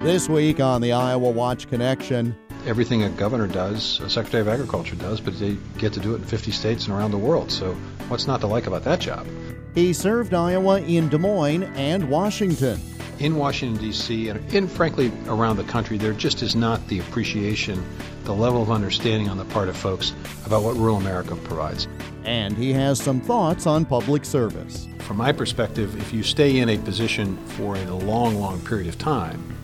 This 0.00 0.28
week 0.28 0.60
on 0.60 0.80
the 0.80 0.92
Iowa 0.92 1.28
Watch 1.28 1.68
Connection, 1.68 2.36
everything 2.66 3.02
a 3.02 3.10
governor 3.10 3.48
does, 3.48 3.98
a 3.98 4.08
secretary 4.08 4.40
of 4.40 4.46
agriculture 4.46 4.94
does, 4.94 5.20
but 5.20 5.36
they 5.40 5.56
get 5.76 5.92
to 5.94 5.98
do 5.98 6.14
it 6.14 6.18
in 6.18 6.24
50 6.24 6.52
states 6.52 6.86
and 6.86 6.94
around 6.94 7.10
the 7.10 7.18
world. 7.18 7.50
So, 7.50 7.74
what's 8.06 8.28
not 8.28 8.40
to 8.42 8.46
like 8.46 8.68
about 8.68 8.84
that 8.84 9.00
job? 9.00 9.26
He 9.74 9.92
served 9.92 10.34
Iowa 10.34 10.80
in 10.82 11.08
Des 11.08 11.18
Moines 11.18 11.64
and 11.74 12.08
Washington. 12.08 12.80
In 13.18 13.34
Washington, 13.34 13.82
D.C., 13.82 14.28
and, 14.28 14.54
and 14.54 14.70
frankly 14.70 15.10
around 15.26 15.56
the 15.56 15.64
country, 15.64 15.98
there 15.98 16.12
just 16.12 16.42
is 16.44 16.54
not 16.54 16.86
the 16.86 17.00
appreciation, 17.00 17.84
the 18.22 18.32
level 18.32 18.62
of 18.62 18.70
understanding 18.70 19.28
on 19.28 19.36
the 19.36 19.44
part 19.46 19.68
of 19.68 19.76
folks 19.76 20.14
about 20.46 20.62
what 20.62 20.76
rural 20.76 20.98
America 20.98 21.34
provides. 21.34 21.88
And 22.22 22.56
he 22.56 22.72
has 22.72 23.02
some 23.02 23.20
thoughts 23.20 23.66
on 23.66 23.84
public 23.84 24.24
service. 24.24 24.86
From 25.00 25.16
my 25.16 25.32
perspective, 25.32 26.00
if 26.00 26.12
you 26.12 26.22
stay 26.22 26.58
in 26.58 26.68
a 26.68 26.78
position 26.78 27.36
for 27.48 27.74
a 27.74 27.84
long, 27.86 28.36
long 28.36 28.60
period 28.60 28.86
of 28.86 28.96
time, 28.96 29.57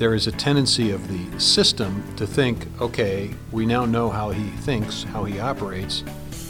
there 0.00 0.14
is 0.14 0.26
a 0.26 0.32
tendency 0.32 0.92
of 0.92 1.06
the 1.08 1.38
system 1.38 2.02
to 2.16 2.26
think, 2.26 2.66
okay, 2.80 3.30
we 3.52 3.66
now 3.66 3.84
know 3.84 4.08
how 4.08 4.30
he 4.30 4.48
thinks, 4.62 5.02
how 5.02 5.24
he 5.24 5.38
operates, 5.38 6.04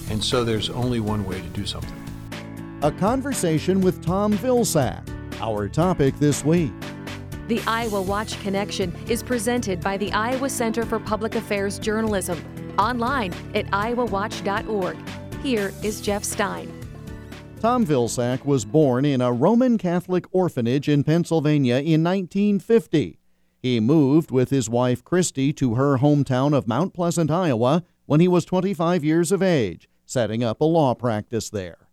and 0.09 0.23
so 0.23 0.45
there's 0.45 0.70
only 0.70 1.00
one 1.00 1.24
way 1.24 1.40
to 1.40 1.48
do 1.48 1.66
something. 1.66 1.98
A 2.82 2.92
conversation 2.92 3.80
with 3.80 4.04
Tom 4.04 4.34
Vilsack, 4.34 5.02
our 5.40 5.68
topic 5.68 6.16
this 6.20 6.45
week. 6.45 6.70
The 7.48 7.60
Iowa 7.66 8.00
Watch 8.00 8.40
Connection 8.40 8.95
is 9.09 9.20
presented 9.20 9.80
by 9.80 9.96
the 9.96 10.12
Iowa 10.12 10.48
Center 10.48 10.87
for 10.87 11.01
Public 11.01 11.34
Affairs 11.34 11.80
Journalism, 11.80 12.40
online 12.78 13.32
at 13.56 13.66
iowawatch.org. 13.73 14.96
Here 15.42 15.73
is 15.82 16.01
Jeff 16.01 16.23
Stein. 16.23 16.73
Tom 17.60 17.84
Vilsack 17.84 18.45
was 18.45 18.64
born 18.64 19.04
in 19.04 19.20
a 19.20 19.32
Roman 19.32 19.76
Catholic 19.76 20.24
orphanage 20.30 20.88
in 20.88 21.02
Pennsylvania 21.02 21.78
in 21.78 22.04
1950. 22.04 23.20
He 23.60 23.79
moved 23.79 24.30
with 24.30 24.48
his 24.48 24.71
wife 24.71 25.04
Christie 25.04 25.52
to 25.54 25.74
her 25.74 25.98
hometown 25.98 26.54
of 26.54 26.66
Mount 26.66 26.95
Pleasant, 26.95 27.30
Iowa, 27.30 27.85
when 28.07 28.21
he 28.21 28.26
was 28.26 28.46
25 28.46 29.04
years 29.04 29.30
of 29.30 29.43
age, 29.43 29.88
setting 30.07 30.43
up 30.43 30.60
a 30.60 30.65
law 30.65 30.95
practice 30.95 31.51
there. 31.51 31.90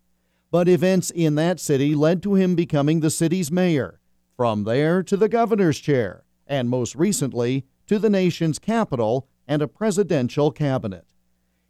But 0.50 0.70
events 0.70 1.12
in 1.12 1.36
that 1.36 1.60
city 1.60 1.94
led 1.94 2.24
to 2.24 2.36
him 2.36 2.56
becoming 2.56 3.02
the 3.02 3.10
city's 3.10 3.52
mayor, 3.52 4.00
from 4.38 4.64
there 4.64 5.04
to 5.04 5.18
the 5.18 5.28
governor's 5.28 5.78
chair, 5.80 6.24
and 6.48 6.70
most 6.70 6.96
recently 6.96 7.66
to 7.88 8.00
the 8.00 8.10
nation's 8.10 8.60
capital 8.60 9.28
and 9.46 9.62
a 9.62 9.68
presidential 9.68 10.52
cabinet. 10.52 11.06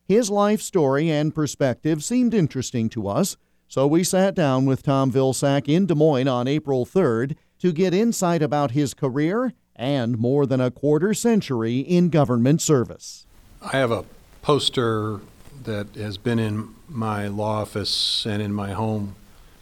His 0.05 0.29
life 0.29 0.61
story 0.61 1.09
and 1.09 1.33
perspective 1.33 2.03
seemed 2.03 2.35
interesting 2.35 2.87
to 2.89 3.07
us, 3.07 3.35
so 3.67 3.87
we 3.87 4.03
sat 4.03 4.35
down 4.35 4.65
with 4.65 4.83
Tom 4.83 5.11
Vilsack 5.11 5.67
in 5.67 5.87
Des 5.87 5.95
Moines 5.95 6.27
on 6.27 6.47
April 6.47 6.85
3rd 6.85 7.35
to 7.59 7.73
get 7.73 7.93
insight 7.93 8.41
about 8.41 8.71
his 8.71 8.93
career 8.93 9.53
and 9.77 10.17
more 10.17 10.45
than 10.45 10.59
a 10.59 10.71
quarter 10.71 11.13
century 11.13 11.79
in 11.79 12.09
government 12.09 12.61
service. 12.61 13.25
I 13.61 13.77
have 13.77 13.91
a 13.91 14.05
poster 14.41 15.19
that 15.63 15.95
has 15.95 16.17
been 16.17 16.39
in 16.39 16.73
my 16.87 17.27
law 17.27 17.61
office 17.61 18.25
and 18.25 18.41
in 18.41 18.53
my 18.53 18.73
home 18.73 19.15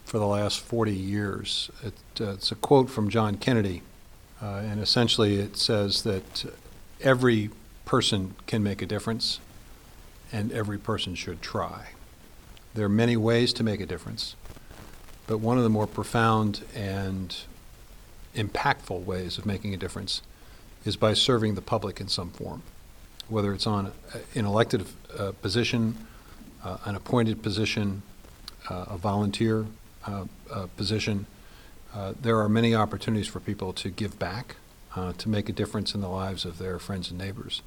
for 0.06 0.20
the 0.20 0.28
last 0.28 0.60
40 0.60 0.94
years. 0.94 1.70
It, 1.84 1.94
uh, 2.22 2.32
it's 2.32 2.52
a 2.52 2.56
quote 2.56 2.90
from 2.90 3.10
John 3.10 3.38
Kennedy, 3.38 3.82
uh, 4.42 4.62
and 4.64 4.80
essentially 4.80 5.38
it 5.38 5.58
says 5.58 6.04
that 6.04 6.46
every 7.02 7.50
person 7.86 8.36
can 8.48 8.64
make 8.64 8.82
a 8.82 8.86
difference 8.86 9.40
and 10.32 10.52
every 10.52 10.78
person 10.78 11.16
should 11.16 11.42
try. 11.42 11.88
There 12.74 12.86
are 12.86 12.90
many 12.90 13.18
ways 13.18 13.54
to 13.54 13.64
make 13.64 13.80
a 13.80 13.86
difference, 13.86 14.36
but 15.28 15.38
one 15.38 15.58
of 15.58 15.64
the 15.64 15.70
more 15.70 15.88
profound 15.88 16.64
and 16.76 17.36
impactful 18.36 19.04
ways 19.06 19.38
of 19.38 19.46
making 19.46 19.74
a 19.74 19.78
difference 19.78 20.22
is 20.86 20.96
by 20.96 21.14
serving 21.14 21.56
the 21.56 21.62
public 21.62 22.00
in 22.00 22.08
some 22.08 22.30
form, 22.30 22.62
whether 23.28 23.54
it's 23.54 23.66
on 23.68 23.92
an 24.36 24.46
elected 24.46 24.86
uh, 25.18 25.32
position, 25.42 25.98
uh, 26.64 26.78
an 26.86 26.96
appointed 26.96 27.42
position, 27.42 28.04
uh, 28.70 28.86
a 28.90 28.98
volunteer 28.98 29.66
uh, 30.08 30.26
uh, 30.52 30.68
position. 30.78 31.26
Uh, 31.94 32.14
there 32.20 32.40
are 32.40 32.50
many 32.50 32.76
opportunities 32.76 33.28
for 33.28 33.40
people 33.40 33.74
to 33.74 33.90
give 33.90 34.18
back, 34.20 34.56
to 35.18 35.28
make 35.28 35.50
a 35.50 35.52
difference 35.52 35.94
in 35.94 36.00
the 36.00 36.08
lives 36.08 36.46
of 36.46 36.58
their 36.58 36.80
friends 36.80 37.10
and 37.10 37.20
neighbors 37.20 37.62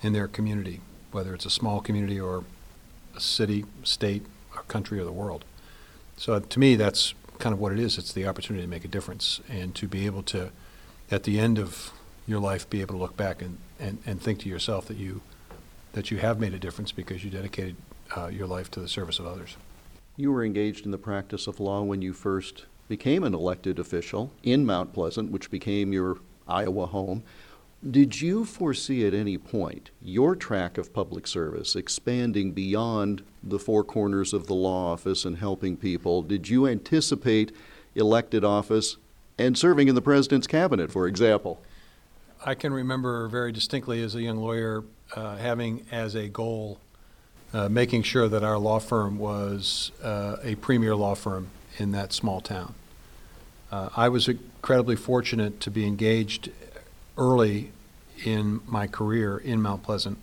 in 0.00 0.12
their 0.12 0.28
community, 0.28 0.80
whether 1.10 1.34
it's 1.34 1.44
a 1.44 1.50
small 1.50 1.80
community 1.80 2.20
or 2.20 2.44
a 3.16 3.20
city, 3.20 3.64
state, 3.82 4.24
or 4.54 4.62
country, 4.62 5.00
or 5.00 5.04
the 5.04 5.10
world. 5.10 5.44
So 6.16 6.38
to 6.38 6.58
me, 6.60 6.76
that's 6.76 7.14
kind 7.38 7.52
of 7.52 7.60
what 7.60 7.72
it 7.72 7.78
is. 7.78 7.98
It's 7.98 8.12
the 8.12 8.26
opportunity 8.26 8.64
to 8.64 8.70
make 8.70 8.84
a 8.84 8.88
difference 8.88 9.40
and 9.48 9.74
to 9.74 9.86
be 9.86 10.06
able 10.06 10.22
to, 10.24 10.50
at 11.10 11.24
the 11.24 11.38
end 11.38 11.58
of 11.58 11.92
your 12.26 12.40
life, 12.40 12.68
be 12.68 12.80
able 12.80 12.94
to 12.94 13.00
look 13.00 13.16
back 13.16 13.42
and, 13.42 13.58
and, 13.78 13.98
and 14.06 14.20
think 14.20 14.40
to 14.40 14.48
yourself 14.48 14.86
that 14.86 14.96
you 14.96 15.20
that 15.92 16.10
you 16.10 16.18
have 16.18 16.38
made 16.38 16.52
a 16.52 16.58
difference 16.58 16.92
because 16.92 17.24
you 17.24 17.30
dedicated 17.30 17.74
uh, 18.16 18.26
your 18.26 18.46
life 18.46 18.70
to 18.70 18.78
the 18.78 18.86
service 18.86 19.18
of 19.18 19.26
others. 19.26 19.56
You 20.16 20.30
were 20.30 20.44
engaged 20.44 20.84
in 20.84 20.90
the 20.90 20.98
practice 20.98 21.46
of 21.46 21.60
law 21.60 21.82
when 21.82 22.02
you 22.02 22.12
first 22.12 22.66
became 22.88 23.24
an 23.24 23.34
elected 23.34 23.78
official 23.78 24.30
in 24.42 24.66
Mount 24.66 24.92
Pleasant, 24.92 25.30
which 25.30 25.50
became 25.50 25.92
your 25.92 26.18
Iowa 26.46 26.86
home. 26.86 27.22
Did 27.88 28.20
you 28.20 28.44
foresee 28.44 29.06
at 29.06 29.14
any 29.14 29.38
point 29.38 29.90
your 30.02 30.34
track 30.34 30.78
of 30.78 30.92
public 30.92 31.28
service 31.28 31.76
expanding 31.76 32.50
beyond 32.50 33.22
the 33.40 33.58
four 33.60 33.84
corners 33.84 34.32
of 34.32 34.48
the 34.48 34.54
law 34.54 34.92
office 34.92 35.24
and 35.24 35.36
helping 35.36 35.76
people? 35.76 36.22
Did 36.22 36.48
you 36.48 36.66
anticipate 36.66 37.52
elected 37.94 38.44
office 38.44 38.96
and 39.38 39.56
serving 39.56 39.86
in 39.86 39.94
the 39.94 40.02
president's 40.02 40.48
cabinet, 40.48 40.90
for 40.90 41.06
example? 41.06 41.60
I 42.44 42.56
can 42.56 42.72
remember 42.72 43.28
very 43.28 43.52
distinctly 43.52 44.02
as 44.02 44.16
a 44.16 44.22
young 44.22 44.38
lawyer 44.38 44.82
uh, 45.14 45.36
having 45.36 45.86
as 45.92 46.16
a 46.16 46.28
goal 46.28 46.80
uh, 47.52 47.68
making 47.68 48.02
sure 48.02 48.28
that 48.28 48.42
our 48.42 48.58
law 48.58 48.80
firm 48.80 49.18
was 49.18 49.92
uh, 50.02 50.36
a 50.42 50.56
premier 50.56 50.96
law 50.96 51.14
firm 51.14 51.46
in 51.78 51.92
that 51.92 52.12
small 52.12 52.40
town. 52.40 52.74
Uh, 53.70 53.88
I 53.96 54.08
was 54.08 54.28
incredibly 54.28 54.96
fortunate 54.96 55.60
to 55.60 55.70
be 55.70 55.86
engaged 55.86 56.50
early 57.18 57.72
in 58.24 58.60
my 58.66 58.86
career 58.86 59.36
in 59.36 59.60
Mount 59.60 59.82
Pleasant 59.82 60.18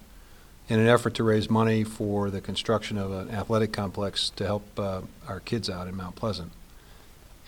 in 0.68 0.80
an 0.80 0.88
effort 0.88 1.14
to 1.16 1.24
raise 1.24 1.50
money 1.50 1.84
for 1.84 2.32
the 2.32 2.42
construction 2.42 2.98
of 2.98 3.12
an 3.12 3.30
athletic 3.30 3.72
complex 3.72 4.32
to 4.32 4.46
help 4.46 4.80
uh, 4.80 5.02
our 5.28 5.40
kids 5.40 5.70
out 5.70 5.88
in 5.88 5.96
Mount 5.96 6.16
Pleasant. 6.16 6.52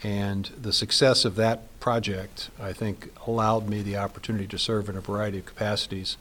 And 0.03 0.45
the 0.61 0.71
success 0.71 1.25
of 1.25 1.35
that 1.35 1.79
project, 1.79 2.51
I 2.59 2.73
think, 2.73 3.11
allowed 3.25 3.67
me 3.67 3.81
the 3.81 3.97
opportunity 3.97 4.45
to 4.47 4.59
serve 4.59 4.89
in 4.89 4.95
a 4.95 5.01
variety 5.01 5.39
of 5.39 5.45
capacities. 5.45 6.17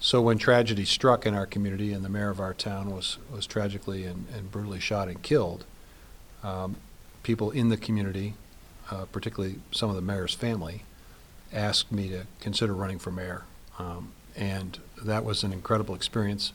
So 0.00 0.20
when 0.20 0.38
tragedy 0.38 0.84
struck 0.84 1.24
in 1.24 1.32
our 1.32 1.46
community 1.46 1.92
and 1.92 2.04
the 2.04 2.08
mayor 2.08 2.30
of 2.30 2.40
our 2.40 2.52
town 2.52 2.90
was, 2.90 3.18
was 3.32 3.46
tragically 3.46 4.04
and, 4.04 4.26
and 4.34 4.50
brutally 4.50 4.80
shot 4.80 5.06
and 5.06 5.22
killed, 5.22 5.64
um, 6.42 6.76
people 7.22 7.52
in 7.52 7.68
the 7.68 7.76
community, 7.76 8.34
uh, 8.90 9.04
particularly 9.12 9.60
some 9.70 9.88
of 9.88 9.96
the 9.96 10.02
mayor's 10.02 10.34
family, 10.34 10.82
asked 11.52 11.92
me 11.92 12.08
to 12.08 12.26
consider 12.40 12.74
running 12.74 12.98
for 12.98 13.10
mayor. 13.10 13.44
Um, 13.78 14.12
and 14.36 14.78
that 15.02 15.24
was 15.24 15.42
an 15.42 15.52
incredible 15.52 15.94
experience, 15.94 16.52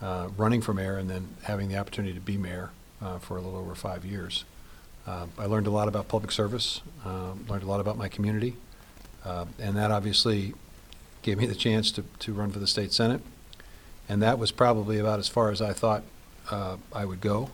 uh, 0.00 0.28
running 0.36 0.60
for 0.60 0.74
mayor 0.74 0.96
and 0.96 1.08
then 1.08 1.28
having 1.42 1.68
the 1.68 1.76
opportunity 1.76 2.14
to 2.14 2.20
be 2.20 2.36
mayor 2.36 2.70
uh, 3.00 3.18
for 3.18 3.36
a 3.36 3.40
little 3.40 3.58
over 3.58 3.74
five 3.74 4.04
years. 4.04 4.44
Uh, 5.06 5.26
I 5.38 5.46
learned 5.46 5.66
a 5.66 5.70
lot 5.70 5.88
about 5.88 6.08
public 6.08 6.32
service, 6.32 6.82
um, 7.04 7.46
learned 7.48 7.62
a 7.62 7.66
lot 7.66 7.80
about 7.80 7.96
my 7.96 8.08
community, 8.08 8.56
uh, 9.24 9.46
and 9.58 9.76
that 9.76 9.90
obviously 9.90 10.54
gave 11.22 11.38
me 11.38 11.46
the 11.46 11.54
chance 11.54 11.90
to, 11.92 12.04
to 12.18 12.32
run 12.34 12.50
for 12.50 12.58
the 12.58 12.66
state 12.66 12.92
senate. 12.92 13.22
And 14.08 14.22
that 14.22 14.38
was 14.38 14.52
probably 14.52 14.98
about 14.98 15.18
as 15.18 15.28
far 15.28 15.50
as 15.50 15.62
I 15.62 15.72
thought 15.72 16.02
uh, 16.50 16.76
I 16.92 17.04
would 17.04 17.20
go. 17.20 17.50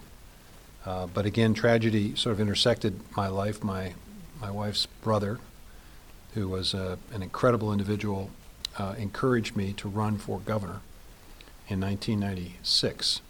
Uh, 0.85 1.07
but 1.07 1.27
again, 1.27 1.55
tragedy 1.55 2.15
sort 2.15 2.35
of 2.35 2.41
intersected 2.41 3.01
my 3.17 3.29
life. 3.29 3.65
My, 3.65 3.95
my 4.41 4.51
wife's 4.51 4.87
brother, 4.87 5.39
who 6.35 6.49
was 6.49 6.75
uh, 6.75 6.97
an 7.13 7.23
incredible 7.23 7.73
individual, 7.73 8.31
uh, 8.79 8.95
encouraged 8.99 9.57
me 9.57 9.73
to 9.73 9.89
run 9.89 10.19
for 10.19 10.41
governor 10.41 10.81
in 11.69 11.81
1996. 11.81 13.21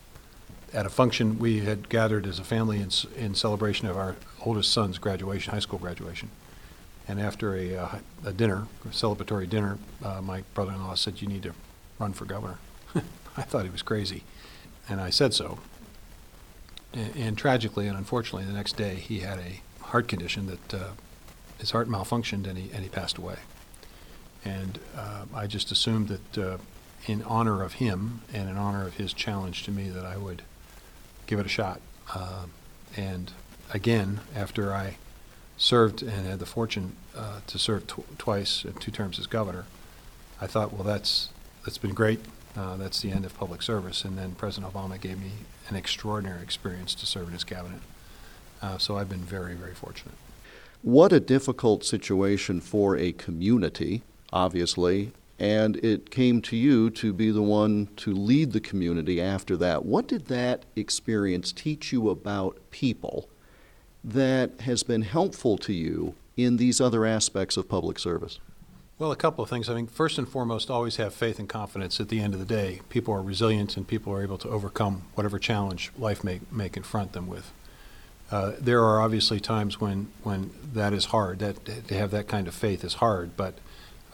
At 0.73 0.87
a 0.87 0.91
function 0.91 1.39
we 1.39 1.61
had 1.61 1.89
gathered 1.89 2.27
as 2.27 2.39
a 2.39 2.45
family 2.45 2.81
in, 2.81 2.91
in 3.17 3.35
celebration 3.35 3.87
of 3.87 3.97
our 3.97 4.17
oldest 4.45 4.73
son's 4.73 4.99
graduation, 4.99 5.53
high 5.53 5.61
school 5.61 5.79
graduation. 5.79 6.31
And 7.07 7.21
after 7.21 7.55
a, 7.55 7.77
uh, 7.77 7.99
a 8.25 8.33
dinner, 8.33 8.67
a 8.85 8.89
celebratory 8.89 9.49
dinner, 9.49 9.79
uh, 10.03 10.23
my 10.23 10.43
brother 10.55 10.73
in 10.73 10.83
law 10.83 10.95
said, 10.95 11.21
You 11.21 11.29
need 11.29 11.43
to 11.43 11.53
run 11.99 12.15
for 12.15 12.25
governor. 12.25 12.59
I 13.37 13.43
thought 13.43 13.65
he 13.65 13.71
was 13.71 13.83
crazy. 13.83 14.25
And 14.89 15.01
I 15.01 15.11
said 15.11 15.35
so. 15.35 15.59
And, 16.95 17.15
and, 17.17 17.39
tragically 17.39 17.87
and 17.89 17.97
unfortunately, 17.97 18.47
the 18.47 18.57
next 18.57 18.77
day 18.77 18.95
he 18.95 19.21
had 19.21 19.39
a 19.39 19.61
heart 19.85 20.09
condition 20.09 20.47
that 20.47 20.75
uh, 20.75 20.91
his 21.65 21.71
heart 21.71 21.89
malfunctioned 21.89 22.47
and 22.47 22.59
he, 22.59 22.71
and 22.75 22.83
he 22.83 22.91
passed 22.91 23.17
away. 23.17 23.37
And 24.45 24.79
uh, 24.95 25.25
I 25.35 25.47
just 25.47 25.73
assumed 25.73 26.09
that 26.09 26.39
uh, 26.39 26.59
in 27.07 27.23
honor 27.23 27.63
of 27.63 27.75
him 27.75 28.21
and 28.35 28.51
in 28.51 28.59
honor 28.59 28.87
of 28.87 28.95
his 28.95 29.15
challenge 29.15 29.63
to 29.65 29.71
me 29.71 29.89
that 29.89 30.05
I 30.05 30.19
would 30.19 30.43
give 31.27 31.39
it 31.39 31.47
a 31.47 31.49
shot. 31.49 31.81
Uh, 32.15 32.45
and 32.99 33.33
again, 33.73 34.21
after 34.37 34.75
I 34.75 34.99
served 35.57 36.03
and 36.03 36.27
had 36.27 36.39
the 36.39 36.45
fortune 36.45 36.97
uh, 37.17 37.41
to 37.47 37.59
serve 37.59 37.87
tw- 37.87 38.19
twice, 38.19 38.67
two 38.79 38.91
terms 38.91 39.19
as 39.19 39.27
governor, 39.27 39.65
I 40.43 40.47
thought, 40.47 40.71
well, 40.71 40.83
that's 40.83 41.31
that's 41.65 41.79
been 41.79 41.95
great. 41.95 42.21
Uh, 42.55 42.77
that's 42.77 43.01
the 43.01 43.11
end 43.11 43.25
of 43.25 43.35
public 43.39 43.63
service. 43.63 44.05
And 44.05 44.19
then 44.19 44.33
President 44.33 44.71
Obama 44.71 45.01
gave 45.01 45.19
me 45.19 45.31
an 45.71 45.77
extraordinary 45.77 46.43
experience 46.43 46.95
to 46.97 47.07
serve 47.07 47.29
in 47.29 47.33
his 47.33 47.45
cabinet. 47.45 47.81
Uh, 48.61 48.77
so 48.77 48.99
I've 48.99 49.09
been 49.09 49.25
very, 49.25 49.55
very 49.55 49.73
fortunate. 49.73 50.15
What 50.85 51.15
a 51.15 51.19
difficult 51.19 51.83
situation 51.83 52.61
for 52.61 52.95
a 52.95 53.13
community, 53.13 54.03
obviously, 54.35 55.13
and 55.39 55.77
it 55.79 56.11
came 56.11 56.43
to 56.43 56.57
you 56.57 56.91
to 56.91 57.15
be 57.15 57.31
the 57.31 57.41
one 57.41 57.89
to 57.97 58.13
lead 58.13 58.53
the 58.53 58.61
community 58.61 59.19
after 59.19 59.57
that. 59.57 59.87
What 59.87 60.07
did 60.07 60.27
that 60.27 60.67
experience 60.77 61.53
teach 61.53 61.91
you 61.91 62.11
about 62.11 62.61
people 62.71 63.31
that 64.05 64.61
has 64.61 64.83
been 64.83 65.01
helpful 65.01 65.57
to 65.57 65.73
you 65.73 66.17
in 66.37 66.59
these 66.59 66.83
other 66.83 67.07
aspects 67.07 67.57
of 67.57 67.67
public 67.67 67.99
service? 67.99 68.39
Well, 68.99 69.11
a 69.11 69.17
couple 69.17 69.43
of 69.43 69.49
things. 69.49 69.71
I 69.71 69.75
mean, 69.75 69.87
first 69.87 70.19
and 70.19 70.29
foremost, 70.29 70.69
always 70.69 70.97
have 70.97 71.15
faith 71.15 71.39
and 71.39 71.49
confidence 71.49 71.99
at 71.99 72.11
the 72.11 72.21
end 72.21 72.35
of 72.35 72.41
the 72.41 72.47
day. 72.47 72.83
People 72.91 73.15
are 73.15 73.23
resilient 73.23 73.79
and 73.79 73.89
people 73.89 74.13
are 74.13 74.23
able 74.23 74.37
to 74.37 74.51
overcome 74.51 75.05
whatever 75.15 75.39
challenge 75.39 75.93
life 75.97 76.23
may, 76.23 76.41
may 76.53 76.69
confront 76.69 77.15
them 77.15 77.27
with. 77.27 77.55
Uh, 78.35 78.53
there 78.59 78.83
are 78.83 79.01
obviously 79.01 79.39
times 79.39 79.81
when, 79.81 80.09
when 80.25 80.51
that 80.73 80.93
is 80.93 81.05
hard. 81.05 81.39
That 81.39 81.65
to 81.87 81.95
have 81.95 82.11
that 82.11 82.27
kind 82.27 82.49
of 82.49 82.55
faith 82.55 82.83
is 82.83 82.95
hard, 82.95 83.37
but 83.37 83.55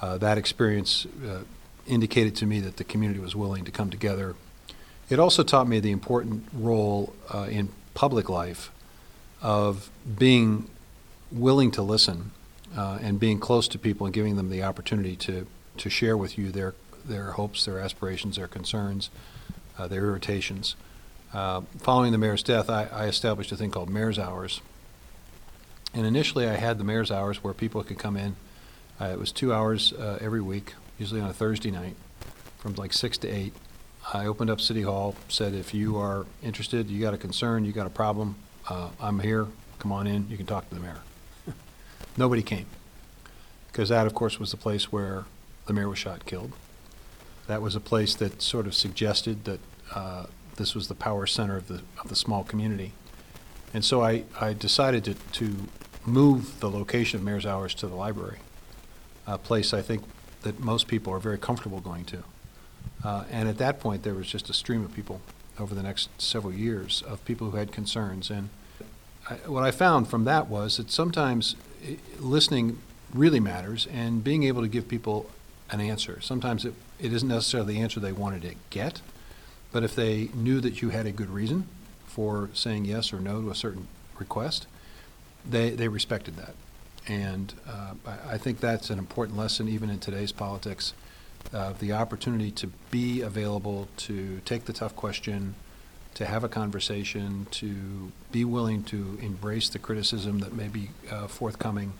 uh, 0.02 0.18
that 0.18 0.36
experience 0.36 1.06
uh, 1.26 1.44
indicated 1.86 2.36
to 2.36 2.44
me 2.44 2.60
that 2.60 2.76
the 2.76 2.84
community 2.84 3.18
was 3.18 3.34
willing 3.34 3.64
to 3.64 3.70
come 3.70 3.88
together. 3.88 4.34
It 5.08 5.18
also 5.18 5.42
taught 5.42 5.66
me 5.66 5.80
the 5.80 5.90
important 5.90 6.44
role 6.52 7.14
uh, 7.32 7.46
in 7.50 7.70
public 7.94 8.28
life 8.28 8.70
of 9.40 9.88
being 10.18 10.68
willing 11.32 11.70
to 11.70 11.80
listen 11.80 12.32
uh, 12.76 12.98
and 13.00 13.18
being 13.18 13.40
close 13.40 13.68
to 13.68 13.78
people 13.78 14.04
and 14.04 14.12
giving 14.12 14.36
them 14.36 14.50
the 14.50 14.62
opportunity 14.62 15.16
to, 15.16 15.46
to 15.78 15.88
share 15.88 16.14
with 16.14 16.36
you 16.36 16.52
their, 16.52 16.74
their 17.06 17.30
hopes, 17.32 17.64
their 17.64 17.78
aspirations, 17.78 18.36
their 18.36 18.48
concerns, 18.48 19.08
their 19.88 20.04
irritations. 20.04 20.76
Uh, 21.32 21.60
following 21.78 22.10
the 22.10 22.18
mayor's 22.18 22.42
death, 22.42 22.68
I, 22.68 22.88
I 22.92 23.06
established 23.06 23.52
a 23.52 23.56
thing 23.56 23.70
called 23.70 23.88
Mayor's 23.88 24.18
Hours. 24.18 24.60
And 25.94 26.06
initially, 26.06 26.48
I 26.48 26.54
had 26.54 26.78
the 26.78 26.84
Mayor's 26.84 27.10
Hours 27.10 27.42
where 27.42 27.54
people 27.54 27.82
could 27.84 27.98
come 27.98 28.16
in. 28.16 28.36
Uh, 29.00 29.06
it 29.06 29.18
was 29.18 29.32
two 29.32 29.52
hours 29.52 29.92
uh, 29.92 30.18
every 30.20 30.40
week, 30.40 30.74
usually 30.98 31.20
on 31.20 31.30
a 31.30 31.32
Thursday 31.32 31.70
night, 31.70 31.94
from 32.58 32.74
like 32.74 32.92
6 32.92 33.18
to 33.18 33.28
8. 33.28 33.52
I 34.12 34.26
opened 34.26 34.50
up 34.50 34.60
City 34.60 34.82
Hall, 34.82 35.14
said, 35.28 35.54
if 35.54 35.72
you 35.72 35.96
are 35.98 36.26
interested, 36.42 36.90
you 36.90 37.00
got 37.00 37.14
a 37.14 37.18
concern, 37.18 37.64
you 37.64 37.72
got 37.72 37.86
a 37.86 37.90
problem, 37.90 38.36
uh, 38.68 38.90
I'm 39.00 39.20
here, 39.20 39.46
come 39.78 39.92
on 39.92 40.06
in, 40.06 40.28
you 40.28 40.36
can 40.36 40.46
talk 40.46 40.68
to 40.68 40.74
the 40.74 40.80
mayor. 40.80 41.00
Nobody 42.16 42.42
came. 42.42 42.66
Because 43.68 43.88
that, 43.88 44.06
of 44.06 44.14
course, 44.14 44.40
was 44.40 44.50
the 44.50 44.56
place 44.56 44.90
where 44.90 45.24
the 45.66 45.72
mayor 45.72 45.88
was 45.88 45.98
shot 45.98 46.26
killed. 46.26 46.52
That 47.46 47.62
was 47.62 47.76
a 47.76 47.80
place 47.80 48.14
that 48.16 48.42
sort 48.42 48.66
of 48.66 48.74
suggested 48.74 49.44
that 49.44 49.60
uh, 49.94 50.26
this 50.60 50.74
was 50.74 50.88
the 50.88 50.94
power 50.94 51.26
center 51.26 51.56
of 51.56 51.68
the, 51.68 51.80
of 52.02 52.08
the 52.08 52.16
small 52.16 52.44
community. 52.44 52.92
And 53.72 53.84
so 53.84 54.02
I, 54.02 54.24
I 54.38 54.52
decided 54.52 55.04
to, 55.04 55.14
to 55.14 55.56
move 56.04 56.60
the 56.60 56.70
location 56.70 57.18
of 57.18 57.24
Mayor's 57.24 57.46
Hours 57.46 57.74
to 57.74 57.86
the 57.86 57.94
library, 57.94 58.38
a 59.26 59.38
place 59.38 59.72
I 59.72 59.80
think 59.80 60.02
that 60.42 60.60
most 60.60 60.86
people 60.86 61.12
are 61.14 61.18
very 61.18 61.38
comfortable 61.38 61.80
going 61.80 62.04
to. 62.06 62.24
Uh, 63.02 63.24
and 63.30 63.48
at 63.48 63.58
that 63.58 63.80
point, 63.80 64.02
there 64.02 64.14
was 64.14 64.26
just 64.26 64.50
a 64.50 64.52
stream 64.52 64.84
of 64.84 64.94
people 64.94 65.20
over 65.58 65.74
the 65.74 65.82
next 65.82 66.08
several 66.20 66.52
years 66.52 67.02
of 67.06 67.24
people 67.24 67.50
who 67.50 67.56
had 67.56 67.72
concerns. 67.72 68.30
And 68.30 68.50
I, 69.28 69.34
what 69.46 69.62
I 69.62 69.70
found 69.70 70.08
from 70.08 70.24
that 70.24 70.48
was 70.48 70.76
that 70.76 70.90
sometimes 70.90 71.56
listening 72.18 72.78
really 73.14 73.40
matters 73.40 73.86
and 73.86 74.22
being 74.22 74.42
able 74.44 74.62
to 74.62 74.68
give 74.68 74.88
people 74.88 75.30
an 75.70 75.80
answer. 75.80 76.20
Sometimes 76.20 76.64
it, 76.64 76.74
it 76.98 77.12
isn't 77.12 77.28
necessarily 77.28 77.74
the 77.74 77.80
answer 77.80 78.00
they 78.00 78.12
wanted 78.12 78.42
to 78.42 78.54
get, 78.70 79.00
but 79.72 79.84
if 79.84 79.94
they 79.94 80.28
knew 80.34 80.60
that 80.60 80.82
you 80.82 80.90
had 80.90 81.06
a 81.06 81.12
good 81.12 81.30
reason 81.30 81.66
for 82.06 82.50
saying 82.54 82.84
yes 82.84 83.12
or 83.12 83.20
no 83.20 83.40
to 83.40 83.50
a 83.50 83.54
certain 83.54 83.86
request, 84.18 84.66
they, 85.48 85.70
they 85.70 85.88
respected 85.88 86.36
that. 86.36 86.54
And 87.08 87.54
uh, 87.68 87.94
I, 88.28 88.36
think 88.36 88.60
that's 88.60 88.90
an 88.90 88.98
important 88.98 89.38
lesson 89.38 89.68
even 89.68 89.90
in 89.90 89.98
today's 89.98 90.32
politics. 90.32 90.92
Uh, 91.52 91.72
the 91.78 91.92
opportunity 91.92 92.50
to 92.50 92.66
be 92.90 93.22
available, 93.22 93.88
to 93.96 94.40
take 94.44 94.66
the 94.66 94.72
tough 94.72 94.94
question, 94.94 95.54
to 96.14 96.26
have 96.26 96.44
a 96.44 96.48
conversation, 96.48 97.46
to 97.52 98.12
be 98.30 98.44
willing 98.44 98.82
to 98.84 99.18
embrace 99.22 99.68
the 99.70 99.78
criticism 99.78 100.40
that 100.40 100.52
may 100.52 100.68
be 100.68 100.90
uh, 101.10 101.26
forthcoming 101.26 101.94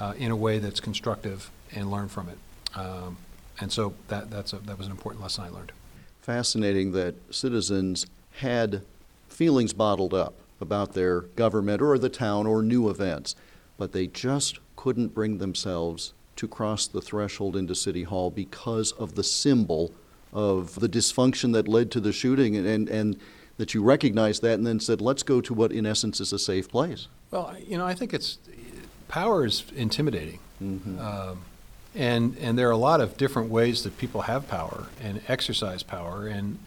uh, 0.00 0.14
in 0.18 0.30
a 0.30 0.36
way 0.36 0.58
that's 0.58 0.80
constructive 0.80 1.50
and 1.72 1.90
learn 1.90 2.08
from 2.08 2.28
it. 2.28 2.38
Um, 2.76 3.18
and 3.60 3.70
so 3.70 3.94
that, 4.08 4.30
that's 4.30 4.52
a, 4.52 4.56
that 4.58 4.76
was 4.76 4.86
an 4.86 4.92
important 4.92 5.22
lesson 5.22 5.44
I 5.44 5.48
learned. 5.50 5.72
Fascinating 6.20 6.92
that 6.92 7.14
citizens 7.34 8.06
had 8.38 8.82
feelings 9.28 9.72
bottled 9.72 10.14
up 10.14 10.34
about 10.60 10.92
their 10.92 11.22
government 11.22 11.80
or 11.80 11.98
the 11.98 12.08
town 12.08 12.46
or 12.46 12.62
new 12.62 12.88
events, 12.90 13.34
but 13.78 13.92
they 13.92 14.06
just 14.06 14.58
couldn't 14.76 15.14
bring 15.14 15.38
themselves 15.38 16.12
to 16.36 16.46
cross 16.46 16.86
the 16.86 17.00
threshold 17.00 17.56
into 17.56 17.74
City 17.74 18.02
Hall 18.02 18.30
because 18.30 18.92
of 18.92 19.14
the 19.14 19.24
symbol 19.24 19.92
of 20.32 20.80
the 20.80 20.88
dysfunction 20.88 21.52
that 21.52 21.66
led 21.66 21.90
to 21.90 22.00
the 22.00 22.12
shooting, 22.12 22.56
and, 22.56 22.66
and, 22.66 22.88
and 22.88 23.16
that 23.56 23.74
you 23.74 23.82
recognized 23.82 24.42
that 24.42 24.54
and 24.54 24.66
then 24.66 24.80
said, 24.80 25.00
let's 25.00 25.22
go 25.22 25.40
to 25.40 25.52
what 25.52 25.72
in 25.72 25.84
essence 25.84 26.20
is 26.20 26.32
a 26.32 26.38
safe 26.38 26.68
place. 26.68 27.08
Well, 27.30 27.54
you 27.66 27.76
know, 27.76 27.86
I 27.86 27.94
think 27.94 28.14
it's 28.14 28.38
power 29.08 29.44
is 29.44 29.64
intimidating, 29.74 30.38
um, 30.60 31.42
and 31.94 32.36
and 32.38 32.58
there 32.58 32.68
are 32.68 32.72
a 32.72 32.76
lot 32.76 33.00
of 33.00 33.16
different 33.16 33.50
ways 33.50 33.82
that 33.82 33.98
people 33.98 34.22
have 34.22 34.48
power 34.48 34.86
and 35.00 35.20
exercise 35.28 35.82
power, 35.82 36.26
and 36.26 36.58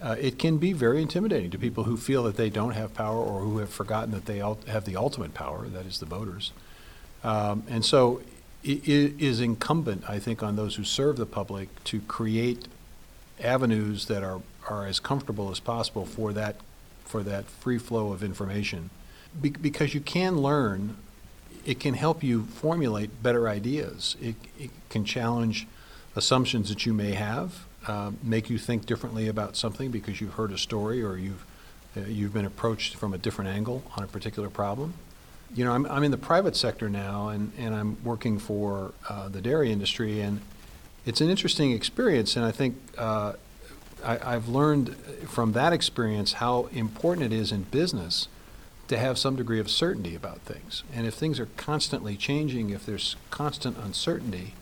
uh, 0.00 0.16
it 0.20 0.38
can 0.38 0.58
be 0.58 0.72
very 0.72 1.02
intimidating 1.02 1.50
to 1.50 1.58
people 1.58 1.84
who 1.84 1.96
feel 1.96 2.22
that 2.24 2.36
they 2.36 2.50
don't 2.50 2.72
have 2.72 2.94
power 2.94 3.16
or 3.16 3.40
who 3.40 3.58
have 3.58 3.70
forgotten 3.70 4.12
that 4.12 4.26
they 4.26 4.38
have 4.38 4.84
the 4.84 4.96
ultimate 4.96 5.34
power, 5.34 5.66
that 5.66 5.86
is 5.86 5.98
the 5.98 6.06
voters. 6.06 6.52
Um, 7.24 7.64
and 7.68 7.84
so, 7.84 8.20
it, 8.62 8.88
it 8.88 9.20
is 9.20 9.40
incumbent, 9.40 10.04
I 10.08 10.18
think, 10.18 10.42
on 10.42 10.56
those 10.56 10.76
who 10.76 10.84
serve 10.84 11.16
the 11.16 11.26
public 11.26 11.68
to 11.84 12.00
create 12.00 12.68
avenues 13.40 14.06
that 14.06 14.22
are 14.22 14.40
are 14.68 14.86
as 14.86 15.00
comfortable 15.00 15.50
as 15.50 15.60
possible 15.60 16.04
for 16.04 16.32
that 16.32 16.56
for 17.04 17.22
that 17.22 17.46
free 17.46 17.78
flow 17.78 18.12
of 18.12 18.22
information 18.22 18.90
be- 19.40 19.50
because 19.50 19.94
you 19.94 20.00
can 20.00 20.38
learn, 20.38 20.96
it 21.68 21.78
can 21.78 21.92
help 21.92 22.22
you 22.22 22.44
formulate 22.44 23.22
better 23.22 23.46
ideas. 23.46 24.16
It, 24.22 24.36
it 24.58 24.70
can 24.88 25.04
challenge 25.04 25.66
assumptions 26.16 26.70
that 26.70 26.86
you 26.86 26.94
may 26.94 27.12
have, 27.12 27.66
um, 27.86 28.16
make 28.22 28.48
you 28.48 28.56
think 28.56 28.86
differently 28.86 29.28
about 29.28 29.54
something 29.54 29.90
because 29.90 30.18
you've 30.18 30.32
heard 30.32 30.50
a 30.50 30.56
story 30.56 31.02
or 31.02 31.18
you've 31.18 31.44
uh, 31.96 32.00
you've 32.00 32.32
been 32.32 32.46
approached 32.46 32.96
from 32.96 33.12
a 33.12 33.18
different 33.18 33.50
angle 33.50 33.82
on 33.96 34.02
a 34.02 34.06
particular 34.06 34.48
problem. 34.48 34.94
You 35.54 35.64
know, 35.64 35.72
I'm, 35.72 35.84
I'm 35.86 36.04
in 36.04 36.10
the 36.10 36.18
private 36.18 36.56
sector 36.56 36.88
now, 36.88 37.28
and, 37.28 37.52
and 37.58 37.74
I'm 37.74 38.02
working 38.02 38.38
for 38.38 38.92
uh, 39.08 39.28
the 39.28 39.40
dairy 39.40 39.70
industry, 39.70 40.20
and 40.20 40.40
it's 41.06 41.20
an 41.20 41.30
interesting 41.30 41.72
experience. 41.72 42.36
And 42.36 42.44
I 42.44 42.50
think 42.50 42.76
uh, 42.96 43.32
I, 44.04 44.34
I've 44.34 44.48
learned 44.48 44.96
from 45.26 45.52
that 45.52 45.72
experience 45.72 46.34
how 46.34 46.68
important 46.72 47.32
it 47.32 47.36
is 47.36 47.52
in 47.52 47.62
business 47.64 48.28
to 48.88 48.98
have 48.98 49.18
some 49.18 49.36
degree 49.36 49.60
of 49.60 49.70
certainty 49.70 50.14
about 50.14 50.40
things. 50.40 50.82
And 50.92 51.06
if 51.06 51.14
things 51.14 51.38
are 51.38 51.48
constantly 51.56 52.16
changing, 52.16 52.70
if 52.70 52.84
there's 52.84 53.16
constant 53.30 53.76
uncertainty, 53.76 54.54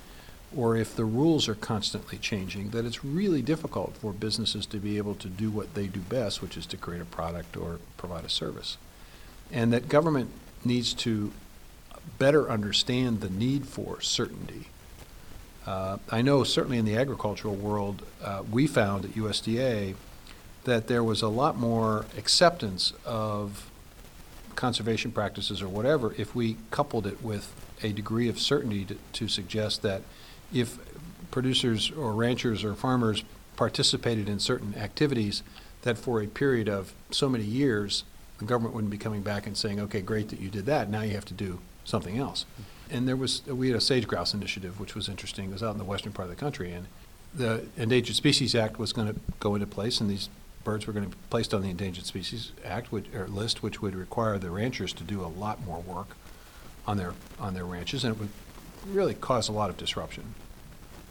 or 0.55 0.77
if 0.77 0.95
the 0.95 1.05
rules 1.05 1.49
are 1.49 1.55
constantly 1.55 2.19
changing, 2.19 2.71
that 2.71 2.85
it's 2.85 3.05
really 3.05 3.43
difficult 3.43 3.97
for 3.97 4.13
businesses 4.13 4.67
to 4.67 4.79
be 4.79 4.97
able 4.97 5.15
to 5.17 5.29
do 5.29 5.51
what 5.51 5.75
they 5.75 5.87
do 5.87 6.01
best, 6.01 6.43
which 6.43 6.57
is 6.57 6.67
to 6.67 6.77
create 6.77 7.03
a 7.03 7.07
product 7.07 7.57
or 7.57 7.79
provide 7.97 8.25
a 8.25 8.29
service. 8.29 8.77
And 9.53 9.73
that 9.73 9.89
government 9.89 10.31
needs 10.65 10.93
to 10.95 11.33
better 12.19 12.51
understand 12.51 13.21
the 13.21 13.31
need 13.31 13.67
for 13.67 14.01
certainty. 14.01 14.69
Uh, 15.67 15.99
I 16.11 16.23
know 16.23 16.45
certainly 16.45 16.79
in 16.79 16.85
the 16.85 16.97
agricultural 16.97 17.55
world, 17.55 18.03
uh, 18.23 18.43
we 18.51 18.67
found 18.67 19.05
at 19.05 19.13
USDA 19.13 19.95
that 20.65 20.87
there 20.87 21.03
was 21.03 21.23
a 21.23 21.29
lot 21.29 21.57
more 21.57 22.07
acceptance 22.17 22.93
of 23.05 23.71
conservation 24.57 25.13
practices 25.13 25.63
or 25.63 25.69
whatever 25.69 26.15
if 26.19 26.35
we 26.35 26.57
coupled 26.71 27.07
it 27.07 27.23
with 27.23 27.55
a 27.83 27.93
degree 27.93 28.29
of 28.29 28.39
certainty 28.39 28.85
to, 28.85 28.97
to 29.13 29.29
suggest 29.29 29.83
that 29.83 30.03
if 30.53 30.79
producers 31.31 31.91
or 31.91 32.13
ranchers 32.13 32.65
or 32.65 32.75
farmers 32.75 33.23
participated 33.57 34.29
in 34.29 34.39
certain 34.39 34.75
activities, 34.77 35.43
that 35.83 35.99
for 35.99 36.21
a 36.21 36.27
period 36.27 36.69
of 36.69 36.95
so 37.11 37.29
many 37.29 37.45
years, 37.45 38.05
the 38.39 38.45
government 38.45 38.75
wouldn't 38.75 38.91
be 38.91 38.99
coming 38.99 39.23
back 39.23 39.47
and 39.47 39.57
saying, 39.57 39.81
okay, 39.81 40.01
great 40.01 40.29
that 40.29 40.41
you 40.41 40.49
did 40.49 40.67
that, 40.67 40.91
now 40.91 41.03
you 41.03 41.13
have 41.13 41.25
to 41.25 41.35
do 41.35 41.61
something 41.85 42.19
else. 42.19 42.45
And 42.91 43.09
there 43.09 43.17
was, 43.17 43.45
we 43.47 43.69
had 43.69 43.77
a 43.77 43.81
sage 43.81 44.07
grouse 44.07 44.35
initiative, 44.35 44.79
which 44.79 44.95
was 44.95 45.09
interesting. 45.09 45.47
It 45.47 45.53
was 45.53 45.63
out 45.63 45.73
in 45.73 45.79
the 45.79 45.85
western 45.85 46.13
part 46.13 46.29
of 46.29 46.31
the 46.31 46.41
country, 46.41 46.73
and 46.73 46.87
the 47.35 47.67
Endangered 47.77 48.17
Species 48.17 48.55
Act 48.55 48.79
was 48.79 48.93
going 48.93 49.13
to 49.13 49.19
go 49.41 49.55
into 49.55 49.67
place, 49.67 50.01
and 50.01 50.09
these 50.09 50.29
birds 50.67 50.85
were 50.87 50.93
going 50.93 51.09
to 51.09 51.17
be 51.17 51.23
placed 51.31 51.55
on 51.55 51.63
the 51.63 51.71
Endangered 51.71 52.05
Species 52.05 52.51
Act, 52.65 52.93
or 52.93 53.29
list, 53.29 53.63
which 53.63 53.81
would 53.81 53.95
require 53.95 54.37
the 54.37 54.51
ranchers 54.51 54.93
to 54.95 55.05
do 55.05 55.23
a 55.23 55.31
lot 55.31 55.65
more 55.65 55.79
work 55.79 56.09
on 56.89 56.97
their, 56.97 57.15
on 57.39 57.55
their 57.55 57.65
ranches, 57.65 58.05
and 58.05 58.15
it 58.15 58.19
would 58.19 58.29
really 58.89 59.15
cause 59.15 59.49
a 59.49 59.53
lot 59.53 59.71
of 59.71 59.77
disruption. 59.77 60.35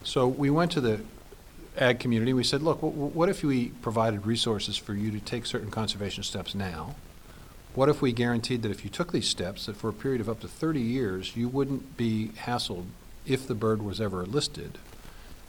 So 0.03 0.27
we 0.27 0.49
went 0.49 0.71
to 0.73 0.81
the 0.81 1.01
ag 1.77 1.99
community, 1.99 2.33
we 2.33 2.43
said, 2.43 2.61
look, 2.61 2.79
wh- 2.79 3.15
what 3.15 3.29
if 3.29 3.43
we 3.43 3.69
provided 3.81 4.25
resources 4.25 4.75
for 4.75 4.93
you 4.93 5.09
to 5.11 5.21
take 5.21 5.45
certain 5.45 5.71
conservation 5.71 6.23
steps 6.23 6.53
now? 6.53 6.95
What 7.73 7.87
if 7.87 8.01
we 8.01 8.11
guaranteed 8.11 8.61
that 8.61 8.71
if 8.71 8.83
you 8.83 8.89
took 8.89 9.13
these 9.13 9.27
steps, 9.27 9.67
that 9.67 9.77
for 9.77 9.89
a 9.89 9.93
period 9.93 10.19
of 10.19 10.29
up 10.29 10.41
to 10.41 10.49
30 10.49 10.81
years, 10.81 11.35
you 11.37 11.47
wouldn't 11.47 11.95
be 11.95 12.31
hassled 12.45 12.87
if 13.25 13.47
the 13.47 13.55
bird 13.55 13.81
was 13.81 14.01
ever 14.01 14.25
listed? 14.25 14.77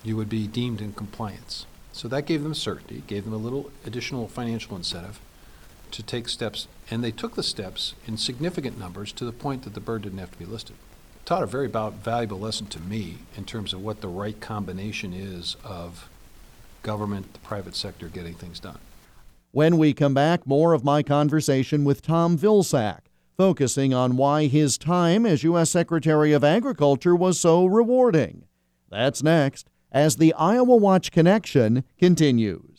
You 0.04 0.16
would 0.16 0.28
be 0.28 0.46
deemed 0.46 0.80
in 0.80 0.92
compliance. 0.92 1.66
So 1.96 2.08
that 2.08 2.26
gave 2.26 2.42
them 2.42 2.52
certainty, 2.52 3.02
gave 3.06 3.24
them 3.24 3.32
a 3.32 3.38
little 3.38 3.70
additional 3.86 4.28
financial 4.28 4.76
incentive 4.76 5.18
to 5.92 6.02
take 6.02 6.28
steps, 6.28 6.68
and 6.90 7.02
they 7.02 7.10
took 7.10 7.36
the 7.36 7.42
steps 7.42 7.94
in 8.06 8.18
significant 8.18 8.78
numbers 8.78 9.12
to 9.12 9.24
the 9.24 9.32
point 9.32 9.62
that 9.62 9.72
the 9.72 9.80
bird 9.80 10.02
didn't 10.02 10.18
have 10.18 10.30
to 10.30 10.38
be 10.38 10.44
listed. 10.44 10.76
Taught 11.24 11.44
a 11.44 11.46
very 11.46 11.68
valuable 11.68 12.38
lesson 12.38 12.66
to 12.66 12.80
me 12.80 13.20
in 13.34 13.46
terms 13.46 13.72
of 13.72 13.82
what 13.82 14.02
the 14.02 14.08
right 14.08 14.38
combination 14.42 15.14
is 15.14 15.56
of 15.64 16.10
government, 16.82 17.32
the 17.32 17.38
private 17.38 17.74
sector 17.74 18.08
getting 18.08 18.34
things 18.34 18.60
done. 18.60 18.78
When 19.52 19.78
we 19.78 19.94
come 19.94 20.12
back, 20.12 20.46
more 20.46 20.74
of 20.74 20.84
my 20.84 21.02
conversation 21.02 21.82
with 21.82 22.02
Tom 22.02 22.36
Vilsack, 22.36 23.06
focusing 23.38 23.94
on 23.94 24.18
why 24.18 24.48
his 24.48 24.76
time 24.76 25.24
as 25.24 25.42
U.S. 25.44 25.70
Secretary 25.70 26.34
of 26.34 26.44
Agriculture 26.44 27.16
was 27.16 27.40
so 27.40 27.64
rewarding. 27.64 28.44
That's 28.90 29.22
next 29.22 29.70
as 29.92 30.16
the 30.16 30.32
Iowa 30.34 30.76
Watch 30.76 31.10
Connection 31.10 31.84
continues. 31.98 32.76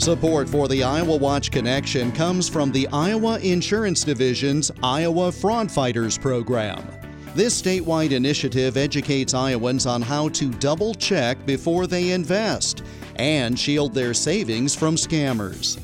Support 0.00 0.48
for 0.48 0.66
the 0.66 0.82
Iowa 0.82 1.16
Watch 1.16 1.50
Connection 1.50 2.10
comes 2.12 2.48
from 2.48 2.72
the 2.72 2.88
Iowa 2.88 3.38
Insurance 3.40 4.02
Division's 4.02 4.70
Iowa 4.82 5.30
Fraud 5.30 5.70
Fighters 5.70 6.16
program. 6.16 6.82
This 7.34 7.60
statewide 7.60 8.12
initiative 8.12 8.78
educates 8.78 9.34
Iowans 9.34 9.84
on 9.84 10.00
how 10.00 10.30
to 10.30 10.50
double 10.52 10.94
check 10.94 11.44
before 11.44 11.86
they 11.86 12.12
invest 12.12 12.82
and 13.16 13.58
shield 13.58 13.92
their 13.92 14.14
savings 14.14 14.74
from 14.74 14.96
scammers. 14.96 15.78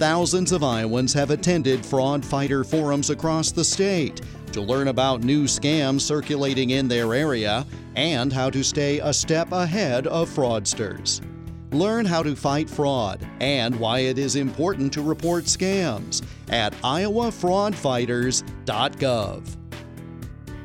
Thousands 0.00 0.50
of 0.52 0.64
Iowans 0.64 1.12
have 1.12 1.30
attended 1.30 1.84
fraud 1.84 2.24
fighter 2.24 2.64
forums 2.64 3.10
across 3.10 3.52
the 3.52 3.62
state 3.62 4.22
to 4.52 4.62
learn 4.62 4.88
about 4.88 5.22
new 5.22 5.44
scams 5.44 6.00
circulating 6.00 6.70
in 6.70 6.88
their 6.88 7.12
area 7.12 7.66
and 7.96 8.32
how 8.32 8.48
to 8.48 8.64
stay 8.64 9.00
a 9.00 9.12
step 9.12 9.52
ahead 9.52 10.06
of 10.06 10.30
fraudsters. 10.30 11.20
Learn 11.72 12.06
how 12.06 12.22
to 12.22 12.34
fight 12.34 12.70
fraud 12.70 13.20
and 13.40 13.78
why 13.78 13.98
it 13.98 14.16
is 14.16 14.36
important 14.36 14.90
to 14.94 15.02
report 15.02 15.44
scams 15.44 16.24
at 16.48 16.72
iowafraudfighters.gov. 16.80 19.56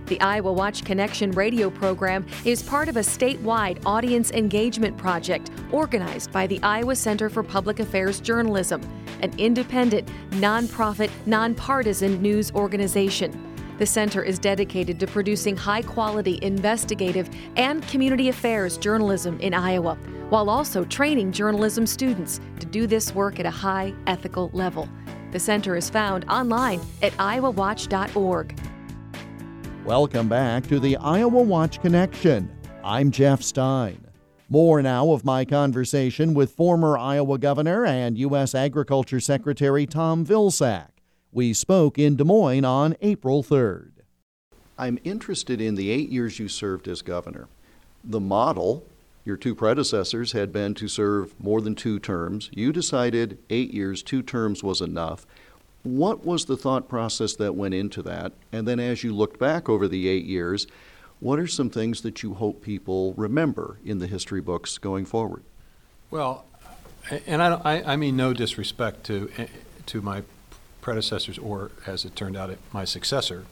The 0.05 0.21
Iowa 0.21 0.53
Watch 0.53 0.85
Connection 0.85 1.31
radio 1.31 1.71
program 1.71 2.27
is 2.45 2.61
part 2.61 2.87
of 2.87 2.95
a 2.95 3.01
statewide 3.01 3.81
audience 3.87 4.29
engagement 4.31 4.95
project 4.97 5.49
organized 5.71 6.31
by 6.31 6.45
the 6.45 6.61
Iowa 6.61 6.95
Center 6.95 7.27
for 7.27 7.41
Public 7.41 7.79
Affairs 7.79 8.19
Journalism, 8.19 8.81
an 9.21 9.33
independent, 9.37 10.07
nonprofit, 10.31 11.09
nonpartisan 11.25 12.21
news 12.21 12.51
organization. 12.51 13.55
The 13.77 13.85
center 13.85 14.23
is 14.23 14.39
dedicated 14.39 14.99
to 15.01 15.07
producing 15.07 15.57
high 15.57 15.81
quality 15.81 16.39
investigative 16.41 17.29
and 17.57 17.85
community 17.87 18.29
affairs 18.29 18.77
journalism 18.77 19.37
in 19.41 19.53
Iowa, 19.53 19.95
while 20.29 20.49
also 20.49 20.85
training 20.85 21.33
journalism 21.33 21.85
students 21.85 22.39
to 22.61 22.65
do 22.65 22.87
this 22.87 23.13
work 23.13 23.39
at 23.39 23.45
a 23.45 23.51
high 23.51 23.93
ethical 24.07 24.49
level. 24.53 24.87
The 25.31 25.39
center 25.39 25.75
is 25.75 25.89
found 25.89 26.23
online 26.29 26.79
at 27.01 27.11
iowawatch.org. 27.13 28.57
Welcome 29.83 30.29
back 30.29 30.65
to 30.67 30.79
the 30.79 30.95
Iowa 30.97 31.41
Watch 31.41 31.81
Connection. 31.81 32.49
I'm 32.81 33.11
Jeff 33.11 33.41
Stein. 33.41 34.04
More 34.47 34.79
now 34.83 35.11
of 35.11 35.25
my 35.25 35.43
conversation 35.43 36.35
with 36.35 36.51
former 36.51 36.95
Iowa 36.99 37.39
Governor 37.39 37.83
and 37.83 38.15
U.S. 38.19 38.53
Agriculture 38.53 39.19
Secretary 39.19 39.87
Tom 39.87 40.23
Vilsack. 40.23 40.89
We 41.31 41.51
spoke 41.51 41.97
in 41.97 42.15
Des 42.15 42.23
Moines 42.23 42.63
on 42.63 42.95
April 43.01 43.43
3rd. 43.43 43.89
I'm 44.77 44.99
interested 45.03 45.59
in 45.59 45.73
the 45.73 45.89
eight 45.89 46.09
years 46.09 46.37
you 46.37 46.47
served 46.47 46.87
as 46.87 47.01
governor. 47.01 47.47
The 48.03 48.19
model, 48.19 48.85
your 49.25 49.35
two 49.35 49.55
predecessors 49.55 50.33
had 50.33 50.53
been 50.53 50.75
to 50.75 50.87
serve 50.87 51.33
more 51.41 51.59
than 51.59 51.73
two 51.73 51.97
terms. 51.97 52.51
You 52.53 52.71
decided 52.71 53.39
eight 53.49 53.73
years, 53.73 54.03
two 54.03 54.21
terms 54.21 54.63
was 54.63 54.79
enough. 54.79 55.25
What 55.81 56.23
was 56.23 56.45
the 56.45 56.57
thought 56.57 56.87
process 56.87 57.35
that 57.37 57.55
went 57.55 57.73
into 57.73 58.03
that? 58.03 58.33
And 58.51 58.67
then 58.67 58.79
as 58.79 59.03
you 59.03 59.11
looked 59.11 59.39
back 59.39 59.67
over 59.67 59.87
the 59.87 60.07
eight 60.07 60.25
years, 60.25 60.67
what 61.19 61.39
are 61.39 61.47
some 61.47 61.69
things 61.69 62.01
that 62.01 62.23
you 62.23 62.33
hope 62.33 62.61
people 62.61 63.13
remember 63.13 63.77
in 63.85 63.99
the 63.99 64.07
history 64.07 64.41
books 64.41 64.77
going 64.77 65.05
forward? 65.05 65.43
Well, 66.11 66.45
and 67.25 67.41
I, 67.41 67.53
I, 67.63 67.93
I 67.93 67.95
mean 67.95 68.15
no 68.15 68.33
disrespect 68.33 69.05
to, 69.05 69.29
to 69.87 70.01
my 70.01 70.23
predecessors 70.81 71.37
or, 71.37 71.71
as 71.87 72.05
it 72.05 72.15
turned 72.15 72.37
out, 72.37 72.55
my 72.71 72.85
successor 72.85 73.45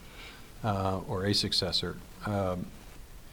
uh, 0.64 1.00
or 1.08 1.26
a 1.26 1.34
successor. 1.34 1.98
Um, 2.26 2.68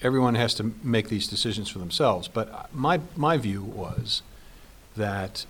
everyone 0.02 0.34
has 0.34 0.54
to 0.54 0.72
make 0.82 1.08
these 1.08 1.26
decisions 1.26 1.68
for 1.68 1.78
themselves. 1.78 2.28
But 2.28 2.74
my, 2.74 3.00
my 3.16 3.36
view 3.36 3.62
was 3.62 4.22
that 4.96 5.44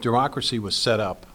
democracy 0.00 0.58
was 0.58 0.76
set 0.76 1.00
up 1.00 1.26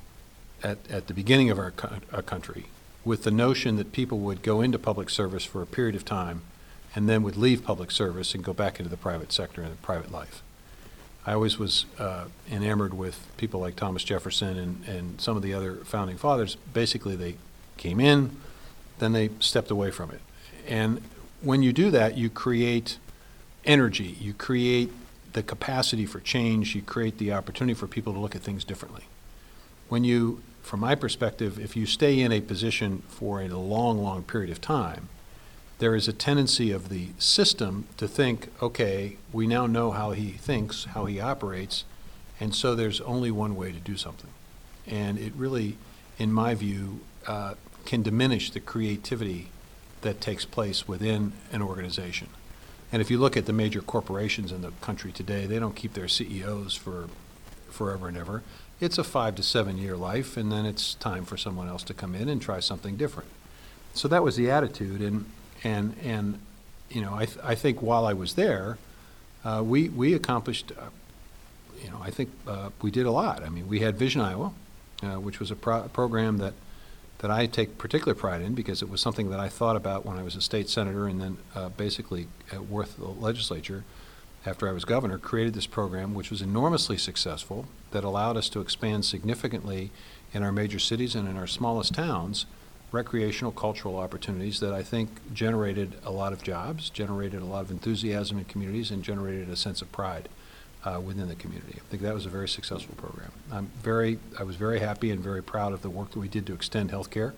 at, 0.64 0.78
at 0.90 1.08
the 1.08 1.14
beginning 1.14 1.50
of 1.50 1.60
our, 1.60 1.72
co- 1.72 1.98
our 2.12 2.22
country 2.22 2.66
with 3.06 3.24
the 3.24 3.32
notion 3.32 3.76
that 3.76 3.92
people 3.92 4.20
would 4.20 4.42
go 4.42 4.62
into 4.62 4.80
public 4.80 5.10
service 5.10 5.44
for 5.44 5.62
a 5.62 5.66
period 5.66 5.96
of 5.96 6.06
time 6.06 6.42
and 6.96 7.10
then 7.10 7.24
would 7.24 7.38
leave 7.38 7.64
public 7.64 7.92
service 7.92 8.34
and 8.34 8.44
go 8.44 8.54
back 8.54 8.80
into 8.80 8.90
the 8.90 8.98
private 8.98 9.32
sector 9.32 9.62
and 9.62 9.82
private 9.82 10.12
life. 10.12 10.42
I 11.26 11.34
always 11.34 11.58
was 11.58 11.86
uh, 11.98 12.26
enamored 12.52 12.94
with 12.94 13.28
people 13.38 13.60
like 13.60 13.76
Thomas 13.76 14.04
Jefferson 14.04 14.58
and, 14.58 14.86
and 14.88 15.22
some 15.22 15.38
of 15.38 15.44
the 15.44 15.54
other 15.54 15.76
founding 15.86 16.18
fathers. 16.18 16.56
Basically, 16.74 17.16
they 17.16 17.36
came 17.78 18.00
in, 18.00 18.36
then 19.00 19.14
they 19.14 19.30
stepped 19.40 19.72
away 19.72 19.90
from 19.90 20.12
it. 20.12 20.20
And 20.68 21.02
when 21.42 21.64
you 21.64 21.72
do 21.72 21.92
that, 21.92 22.18
you 22.18 22.30
create 22.30 22.98
energy, 23.66 24.18
you 24.20 24.34
create 24.34 24.92
the 25.32 25.44
capacity 25.44 26.06
for 26.06 26.20
change, 26.20 26.76
you 26.76 26.82
create 26.82 27.18
the 27.18 27.32
opportunity 27.32 27.74
for 27.74 27.88
people 27.88 28.14
to 28.14 28.20
look 28.20 28.36
at 28.36 28.42
things 28.42 28.64
differently. 28.64 29.04
When 29.88 30.04
you 30.04 30.42
from 30.64 30.80
my 30.80 30.96
perspective, 30.96 31.60
if 31.60 31.76
you 31.76 31.86
stay 31.86 32.22
in 32.22 32.32
a 32.32 32.40
position 32.40 33.04
for 33.10 33.42
a 33.42 33.50
long, 33.50 34.02
long 34.02 34.24
period 34.24 34.50
of 34.50 34.62
time, 34.62 35.10
there 35.80 35.96
is 35.96 36.08
a 36.08 36.14
tendency 36.14 36.72
of 36.72 36.90
the 36.90 37.10
system 37.18 37.88
to 37.98 38.08
think, 38.08 38.50
okay, 38.62 39.18
we 39.32 39.48
now 39.48 39.66
know 39.66 39.92
how 39.92 40.12
he 40.12 40.32
thinks, 40.32 40.86
how 40.86 41.06
he 41.06 41.20
operates, 41.20 41.84
and 42.40 42.54
so 42.56 42.76
there's 42.76 43.02
only 43.02 43.32
one 43.32 43.56
way 43.56 43.72
to 43.72 43.80
do 43.80 43.98
something. 43.98 44.30
And 44.88 45.18
it 45.18 45.34
really, 45.36 45.78
in 46.18 46.32
my 46.32 46.56
view, 46.56 47.02
uh, 47.28 47.56
can 47.86 48.02
diminish 48.02 48.52
the 48.52 48.60
creativity 48.60 49.50
that 50.02 50.22
takes 50.22 50.46
place 50.46 50.88
within 50.88 51.34
an 51.52 51.62
organization. 51.62 52.28
And 52.92 53.02
if 53.02 53.10
you 53.10 53.18
look 53.18 53.36
at 53.36 53.46
the 53.46 53.54
major 53.54 53.82
corporations 53.82 54.52
in 54.52 54.62
the 54.62 54.72
country 54.82 55.12
today, 55.12 55.46
they 55.46 55.60
don't 55.60 55.76
keep 55.76 55.94
their 55.94 56.08
CEOs 56.08 56.76
for 56.76 57.08
forever 57.70 58.08
and 58.08 58.18
ever 58.18 58.44
it's 58.84 58.98
a 58.98 59.04
five 59.04 59.36
to 59.36 59.44
seven 59.44 59.78
year 59.78 59.96
life, 59.96 60.36
and 60.38 60.52
then 60.52 60.66
it's 60.66 60.96
time 60.96 61.26
for 61.26 61.38
someone 61.38 61.68
else 61.68 61.84
to 61.84 61.94
come 61.94 62.14
in 62.16 62.28
and 62.30 62.42
try 62.42 62.60
something 62.60 62.98
different. 62.98 63.30
So 63.94 64.08
that 64.08 64.24
was 64.24 64.36
the 64.36 64.50
attitude, 64.50 65.02
and 65.02 65.26
and 65.64 65.96
and 66.04 66.40
you 66.90 67.02
know, 67.02 67.14
I 67.14 67.26
th- 67.26 67.40
I 67.44 67.56
think 67.56 67.82
while 67.82 68.06
I 68.06 68.14
was 68.14 68.36
there, 68.36 68.78
uh, 69.44 69.62
we 69.66 69.90
we 69.90 70.14
accomplished. 70.14 70.72
Uh, 70.78 70.86
you 71.84 71.90
know, 71.90 72.00
I 72.02 72.12
think 72.12 72.30
uh, 72.48 72.70
we 72.82 72.92
did 72.92 73.06
a 73.06 73.12
lot. 73.12 73.44
I 73.44 73.50
mean, 73.50 73.68
we 73.68 73.80
had 73.80 73.98
Vision 73.98 74.22
Iowa, 74.22 74.54
uh, 75.02 75.20
which 75.20 75.40
was 75.40 75.52
a 75.52 75.56
pro- 75.56 75.90
program 75.90 76.38
that 76.38 76.54
that 77.20 77.32
I 77.32 77.46
take 77.46 77.78
particular 77.78 78.14
pride 78.14 78.42
in 78.42 78.54
because 78.54 78.82
it 78.82 78.90
was 78.90 79.02
something 79.02 79.30
that 79.30 79.40
I 79.40 79.50
thought 79.50 79.76
about 79.76 80.06
when 80.06 80.18
I 80.18 80.24
was 80.24 80.36
a 80.36 80.42
state 80.42 80.70
senator 80.70 81.08
and 81.08 81.22
then 81.22 81.38
uh, 81.56 81.70
basically 81.70 82.28
at 82.52 82.66
Worth 82.66 82.98
the 82.98 83.08
legislature 83.08 83.84
after 84.46 84.68
I 84.68 84.74
was 84.74 84.84
governor, 84.84 85.18
created 85.18 85.54
this 85.54 85.66
program, 85.68 86.14
which 86.14 86.30
was 86.30 86.42
enormously 86.42 86.98
successful, 86.98 87.66
that 87.92 88.04
allowed 88.04 88.36
us 88.36 88.50
to 88.50 88.60
expand 88.60 89.06
significantly 89.06 89.90
in 90.34 90.44
our 90.44 90.52
major 90.52 90.80
cities 90.80 91.16
and 91.16 91.28
in 91.28 91.38
our 91.38 91.48
smallest 91.48 91.94
towns 91.94 92.46
recreational 92.94 93.52
cultural 93.52 93.98
opportunities 93.98 94.60
that 94.60 94.72
I 94.72 94.84
think 94.84 95.10
generated 95.34 95.96
a 96.06 96.12
lot 96.12 96.32
of 96.32 96.44
jobs, 96.44 96.90
generated 96.92 97.42
a 97.42 97.46
lot 97.46 97.62
of 97.62 97.72
enthusiasm 97.72 98.38
in 98.38 98.46
communities, 98.46 98.92
and 98.92 99.04
generated 99.04 99.50
a 99.50 99.56
sense 99.56 99.82
of 99.82 99.92
pride 99.92 100.30
uh, 100.86 101.02
within 101.04 101.28
the 101.28 101.36
community. 101.36 101.80
I 101.84 101.90
think 101.90 102.04
that 102.04 102.14
was 102.14 102.28
a 102.28 102.30
very 102.30 102.48
successful 102.48 102.96
program. 102.96 103.32
I'm 103.52 103.72
very, 103.82 104.20
I 104.40 104.44
was 104.44 104.56
very 104.58 104.80
happy 104.80 105.10
and 105.10 105.22
very 105.22 105.42
proud 105.42 105.74
of 105.74 105.82
the 105.82 105.90
work 105.90 106.12
that 106.12 106.20
we 106.20 106.28
did 106.28 106.46
to 106.48 106.54
extend 106.54 106.92
health 106.92 107.10
care 107.10 107.34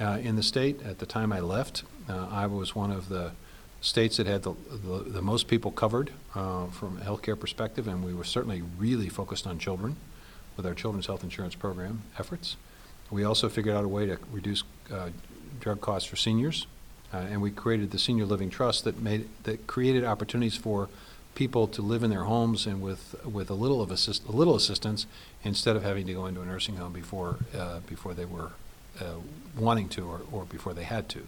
uh, 0.00 0.18
in 0.20 0.34
the 0.34 0.42
state. 0.42 0.82
At 0.82 0.98
the 0.98 1.06
time 1.06 1.32
I 1.32 1.40
left, 1.40 1.84
uh, 2.08 2.26
I 2.28 2.46
was 2.46 2.74
one 2.74 2.90
of 2.90 3.08
the 3.08 3.32
states 3.80 4.16
that 4.16 4.26
had 4.26 4.42
the, 4.42 4.54
the, 4.70 5.04
the 5.06 5.22
most 5.22 5.46
people 5.46 5.70
covered 5.70 6.12
uh, 6.34 6.66
from 6.66 6.98
a 6.98 7.04
healthcare 7.04 7.38
perspective, 7.38 7.86
and 7.86 8.04
we 8.04 8.12
were 8.12 8.24
certainly 8.24 8.62
really 8.76 9.08
focused 9.08 9.46
on 9.46 9.58
children 9.58 9.96
with 10.56 10.66
our 10.66 10.74
children's 10.74 11.06
health 11.06 11.22
insurance 11.22 11.54
program 11.54 12.02
efforts. 12.18 12.56
We 13.10 13.24
also 13.24 13.48
figured 13.48 13.74
out 13.74 13.84
a 13.84 13.88
way 13.88 14.06
to 14.06 14.18
reduce 14.30 14.62
uh, 14.92 15.10
drug 15.60 15.80
costs 15.80 16.08
for 16.08 16.16
seniors, 16.16 16.66
uh, 17.12 17.18
and 17.18 17.42
we 17.42 17.50
created 17.50 17.90
the 17.90 17.98
Senior 17.98 18.24
Living 18.24 18.50
Trust 18.50 18.84
that 18.84 19.00
made 19.00 19.28
that 19.44 19.66
created 19.66 20.04
opportunities 20.04 20.56
for 20.56 20.88
people 21.34 21.66
to 21.68 21.82
live 21.82 22.02
in 22.02 22.10
their 22.10 22.24
homes 22.24 22.66
and 22.66 22.82
with 22.82 23.14
with 23.24 23.50
a 23.50 23.54
little 23.54 23.80
of 23.80 23.90
assist, 23.90 24.26
a 24.26 24.32
little 24.32 24.54
assistance 24.54 25.06
instead 25.44 25.76
of 25.76 25.82
having 25.82 26.06
to 26.06 26.14
go 26.14 26.26
into 26.26 26.40
a 26.40 26.44
nursing 26.44 26.76
home 26.76 26.92
before 26.92 27.38
uh, 27.56 27.80
before 27.80 28.14
they 28.14 28.24
were 28.24 28.52
uh, 29.00 29.04
wanting 29.56 29.88
to 29.88 30.06
or, 30.06 30.20
or 30.32 30.44
before 30.44 30.74
they 30.74 30.84
had 30.84 31.08
to. 31.08 31.26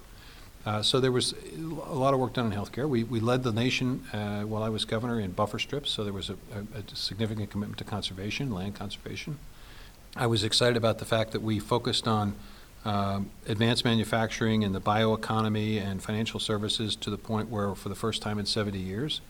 Uh, 0.64 0.81
so 0.81 1.00
there 1.00 1.11
was 1.11 1.35
a 1.57 1.95
lot 1.95 2.14
of 2.14 2.21
work 2.21 2.35
done 2.35 2.52
in 2.52 2.57
healthcare. 2.57 2.88
We, 2.88 3.02
we 3.02 3.19
led 3.19 3.42
the 3.42 3.52
nation 3.52 4.04
while 4.47 4.62
I 4.62 4.69
was 4.69 4.85
governor 4.85 5.19
in 5.19 5.33
buffer 5.33 5.59
strips, 5.59 5.90
so 5.90 6.04
there 6.04 6.12
was 6.12 6.31
a, 6.31 6.35
a, 6.54 6.78
a, 6.78 6.97
significant 6.97 7.50
commitment 7.50 7.78
to 7.78 7.85
conservation, 7.85 8.52
land 8.52 8.76
conservation. 8.76 9.40
I 10.14 10.26
was 10.26 10.45
excited 10.45 10.76
about 10.76 10.99
the 10.99 11.04
fact 11.04 11.33
that 11.33 11.42
we 11.42 11.59
focused 11.59 12.07
on 12.07 12.35
um, 12.85 13.31
advanced 13.47 13.85
manufacturing 13.85 14.65
and 14.65 14.75
the 14.75 14.81
bioeconomy 14.81 15.81
and 15.81 16.03
financial 16.03 16.41
services 16.41 16.97
to 16.97 17.11
the 17.11 17.19
point 17.19 17.49
where, 17.49 17.75
for 17.75 17.89
the 17.89 17.95
first 17.95 18.23
time 18.23 18.39
in 18.39 18.47
70 18.47 18.79
years, 18.79 19.21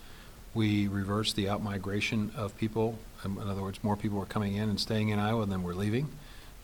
we 0.54 0.88
reversed 0.88 1.36
the 1.36 1.46
outmigration 1.46 2.34
of 2.34 2.56
people. 2.56 2.98
In 3.24 3.38
other 3.38 3.62
words, 3.62 3.82
more 3.82 3.96
people 3.96 4.18
were 4.18 4.26
coming 4.26 4.54
in 4.54 4.68
and 4.68 4.80
staying 4.80 5.10
in 5.10 5.18
Iowa 5.18 5.46
than 5.46 5.62
were 5.62 5.74
leaving, 5.74 6.08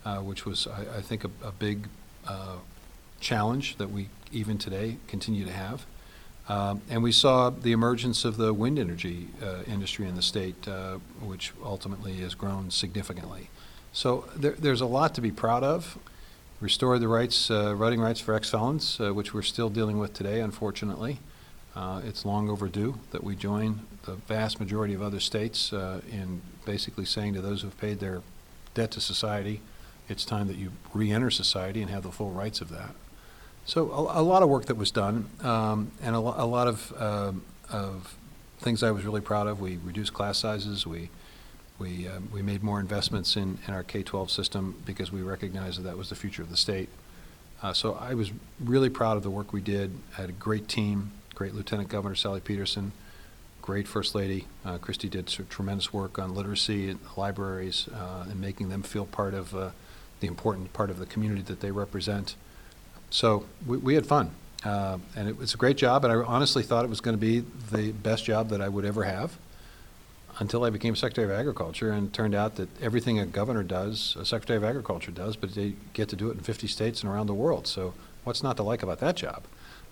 uh, 0.05 0.17
which 0.17 0.45
was, 0.45 0.67
I, 0.67 0.97
I 0.97 1.01
think, 1.01 1.23
a, 1.23 1.29
a 1.43 1.51
big 1.51 1.87
uh, 2.27 2.57
challenge 3.19 3.77
that 3.77 3.89
we 3.89 4.09
even 4.31 4.57
today 4.57 4.97
continue 5.07 5.45
to 5.45 5.51
have. 5.51 5.85
Um, 6.47 6.81
and 6.89 7.03
we 7.03 7.11
saw 7.11 7.51
the 7.51 7.71
emergence 7.71 8.25
of 8.25 8.37
the 8.37 8.53
wind 8.53 8.79
energy 8.79 9.27
uh, 9.41 9.61
industry 9.67 10.07
in 10.07 10.15
the 10.15 10.21
state, 10.23 10.67
uh, 10.67 10.97
which 11.21 11.53
ultimately 11.63 12.13
has 12.15 12.33
grown 12.33 12.71
significantly. 12.71 13.49
So 13.93 14.25
there, 14.35 14.53
there's 14.53 14.81
a 14.81 14.87
lot 14.87 15.13
to 15.15 15.21
be 15.21 15.31
proud 15.31 15.63
of. 15.63 15.99
Restored 16.61 16.99
the 16.99 17.07
rights, 17.07 17.49
uh, 17.49 17.73
voting 17.73 18.01
rights 18.01 18.19
for 18.19 18.33
ex-felons, 18.33 18.99
uh, 18.99 19.13
which 19.13 19.33
we're 19.33 19.41
still 19.41 19.69
dealing 19.69 19.97
with 19.97 20.13
today, 20.13 20.41
unfortunately. 20.41 21.19
Uh, 21.73 22.01
it's 22.03 22.25
long 22.25 22.49
overdue 22.49 22.99
that 23.11 23.23
we 23.23 23.33
join 23.33 23.85
the 24.03 24.15
vast 24.15 24.59
majority 24.59 24.93
of 24.93 25.01
other 25.01 25.21
states 25.21 25.71
uh, 25.71 26.01
in 26.11 26.41
basically 26.65 27.05
saying 27.05 27.33
to 27.33 27.39
those 27.39 27.61
who've 27.61 27.77
paid 27.77 28.01
their 28.01 28.21
debt 28.73 28.91
to 28.91 28.99
society, 28.99 29.61
it's 30.09 30.25
time 30.25 30.47
that 30.47 30.57
you 30.57 30.73
re-enter 30.93 31.31
society 31.31 31.81
and 31.81 31.89
have 31.89 32.03
the 32.03 32.11
full 32.11 32.31
rights 32.31 32.59
of 32.59 32.67
that. 32.67 32.91
So 33.65 33.89
a, 33.91 34.19
a 34.19 34.23
lot 34.23 34.43
of 34.43 34.49
work 34.49 34.65
that 34.65 34.75
was 34.75 34.91
done, 34.91 35.29
um, 35.41 35.93
and 36.01 36.13
a, 36.13 36.19
lo- 36.19 36.35
a 36.35 36.45
lot 36.45 36.67
of, 36.67 36.93
um, 37.01 37.43
of 37.71 38.17
things 38.57 38.83
I 38.83 38.91
was 38.91 39.05
really 39.05 39.21
proud 39.21 39.47
of. 39.47 39.61
We 39.61 39.77
reduced 39.77 40.13
class 40.13 40.39
sizes. 40.39 40.85
We 40.85 41.09
we 41.79 42.07
um, 42.07 42.29
we 42.31 42.41
made 42.41 42.61
more 42.61 42.79
investments 42.79 43.35
in, 43.35 43.57
in 43.67 43.73
our 43.73 43.83
K-12 43.83 44.29
system 44.29 44.81
because 44.85 45.11
we 45.11 45.21
recognized 45.21 45.79
that 45.79 45.83
that 45.83 45.97
was 45.97 46.09
the 46.09 46.15
future 46.15 46.41
of 46.41 46.49
the 46.49 46.57
state. 46.57 46.89
Uh, 47.61 47.73
so 47.73 47.95
I 47.95 48.13
was 48.13 48.31
really 48.59 48.89
proud 48.89 49.17
of 49.17 49.23
the 49.23 49.29
work 49.29 49.51
we 49.51 49.61
did. 49.61 49.91
I 50.17 50.21
had 50.21 50.29
a 50.29 50.33
great 50.33 50.67
team, 50.67 51.11
great 51.35 51.53
Lieutenant 51.53 51.89
Governor 51.89 52.15
Sally 52.15 52.41
Pederson, 52.41 52.91
great 53.61 53.87
First 53.87 54.15
Lady. 54.15 54.45
Uh, 54.63 54.77
Christie 54.77 55.09
did 55.09 55.27
tremendous 55.49 55.91
work 55.91 56.19
on 56.19 56.33
literacy 56.33 56.89
in 56.89 56.99
libraries 57.17 57.87
uh, 57.93 58.27
and 58.29 58.39
making 58.39 58.69
them 58.69 58.83
feel 58.83 59.05
part 59.05 59.33
of 59.33 59.55
uh, 59.55 59.71
the 60.19 60.27
important 60.27 60.71
part 60.73 60.89
of 60.89 60.99
the 60.99 61.05
community 61.05 61.41
that 61.43 61.59
they 61.59 61.71
represent. 61.71 62.35
So 63.09 63.45
we, 63.65 63.77
we 63.77 63.95
had 63.95 64.05
fun. 64.05 64.31
Uh, 64.63 64.97
and 65.15 65.29
it 65.29 65.37
was 65.37 65.53
a 65.53 65.57
great 65.57 65.77
job, 65.77 66.03
and 66.03 66.11
I 66.11 66.17
honestly 66.17 66.63
thought 66.63 66.83
it 66.83 66.89
was 66.89 66.99
going 66.99 67.15
to 67.15 67.21
be 67.21 67.45
the 67.71 67.93
best 67.93 68.25
job 68.25 68.49
that 68.49 68.61
I 68.61 68.67
would 68.67 68.83
ever 68.83 69.05
have 69.05 69.37
until 70.39 70.63
I 70.63 70.69
became 70.69 70.95
Secretary 70.95 71.25
of 71.25 71.37
Agriculture, 71.37 71.91
and 71.91 72.07
it 72.07 72.13
turned 72.13 72.33
out 72.33 72.55
that 72.55 72.69
everything 72.81 73.19
a 73.19 73.25
governor 73.25 73.61
does, 73.61 74.15
a 74.17 74.25
Secretary 74.25 74.55
of 74.55 74.63
Agriculture 74.63 75.11
does, 75.11 75.35
but 75.35 75.53
they 75.53 75.75
get 75.93 76.07
to 76.09 76.15
do 76.15 76.29
it 76.29 76.37
in 76.37 76.39
50 76.39 76.65
states 76.67 77.03
and 77.03 77.11
around 77.11 77.27
the 77.27 77.33
world. 77.33 77.67
So 77.67 77.93
what's 78.23 78.41
not 78.41 78.55
to 78.57 78.63
like 78.63 78.81
about 78.81 78.99
that 78.99 79.17
job? 79.17 79.43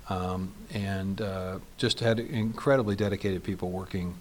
Um, 0.09 0.53
and 0.73 1.19
uh, 1.19 1.59
just 1.77 1.99
had 1.99 2.19
incredibly 2.19 2.95
dedicated 2.95 3.43
people 3.43 3.71
working 3.71 4.15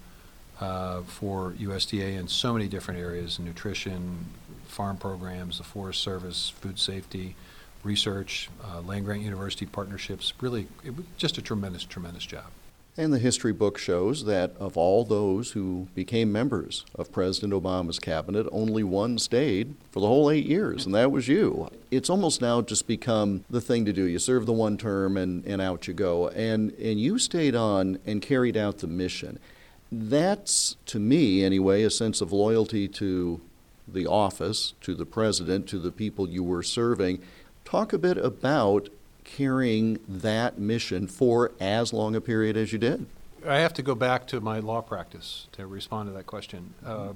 uh, 0.60 1.02
for 1.02 1.52
USDA 1.52 2.18
in 2.18 2.26
so 2.26 2.52
many 2.52 2.66
different 2.66 2.98
areas: 2.98 3.38
nutrition, 3.38 4.26
farm 4.66 4.96
programs, 4.96 5.58
the 5.58 5.64
Forest 5.64 6.02
Service, 6.02 6.50
food 6.60 6.80
safety, 6.80 7.36
research, 7.84 8.50
uh, 8.64 8.80
land 8.80 9.04
grant 9.04 9.22
university 9.22 9.64
partnerships. 9.64 10.32
Really, 10.40 10.66
it 10.82 10.96
was 10.96 11.06
just 11.16 11.38
a 11.38 11.42
tremendous, 11.42 11.84
tremendous 11.84 12.26
job. 12.26 12.46
And 12.98 13.12
the 13.12 13.18
history 13.18 13.52
book 13.52 13.76
shows 13.76 14.24
that 14.24 14.52
of 14.58 14.78
all 14.78 15.04
those 15.04 15.50
who 15.50 15.88
became 15.94 16.32
members 16.32 16.86
of 16.94 17.12
President 17.12 17.52
Obama's 17.52 17.98
cabinet, 17.98 18.46
only 18.50 18.82
one 18.82 19.18
stayed 19.18 19.74
for 19.90 20.00
the 20.00 20.06
whole 20.06 20.30
eight 20.30 20.46
years, 20.46 20.86
and 20.86 20.94
that 20.94 21.12
was 21.12 21.28
you. 21.28 21.68
It's 21.90 22.08
almost 22.08 22.40
now 22.40 22.62
just 22.62 22.86
become 22.86 23.44
the 23.50 23.60
thing 23.60 23.84
to 23.84 23.92
do. 23.92 24.04
You 24.04 24.18
serve 24.18 24.46
the 24.46 24.54
one 24.54 24.78
term 24.78 25.18
and, 25.18 25.44
and 25.44 25.60
out 25.60 25.86
you 25.86 25.92
go. 25.92 26.28
And, 26.28 26.72
and 26.72 26.98
you 26.98 27.18
stayed 27.18 27.54
on 27.54 27.98
and 28.06 28.22
carried 28.22 28.56
out 28.56 28.78
the 28.78 28.86
mission. 28.86 29.38
That's, 29.92 30.76
to 30.86 30.98
me 30.98 31.44
anyway, 31.44 31.82
a 31.82 31.90
sense 31.90 32.22
of 32.22 32.32
loyalty 32.32 32.88
to 32.88 33.42
the 33.86 34.06
office, 34.06 34.72
to 34.80 34.94
the 34.94 35.06
president, 35.06 35.68
to 35.68 35.78
the 35.78 35.92
people 35.92 36.28
you 36.28 36.42
were 36.42 36.62
serving. 36.62 37.20
Talk 37.66 37.92
a 37.92 37.98
bit 37.98 38.16
about 38.16 38.88
carrying 39.26 39.98
that 40.08 40.58
mission 40.58 41.06
for 41.06 41.52
as 41.60 41.92
long 41.92 42.14
a 42.14 42.20
period 42.20 42.56
as 42.56 42.72
you 42.72 42.78
did. 42.78 43.04
I 43.46 43.56
have 43.56 43.74
to 43.74 43.82
go 43.82 43.94
back 43.94 44.26
to 44.28 44.40
my 44.40 44.60
law 44.60 44.80
practice 44.80 45.46
to 45.52 45.66
respond 45.66 46.08
to 46.08 46.12
that 46.14 46.26
question. 46.26 46.74
Uh, 46.84 47.12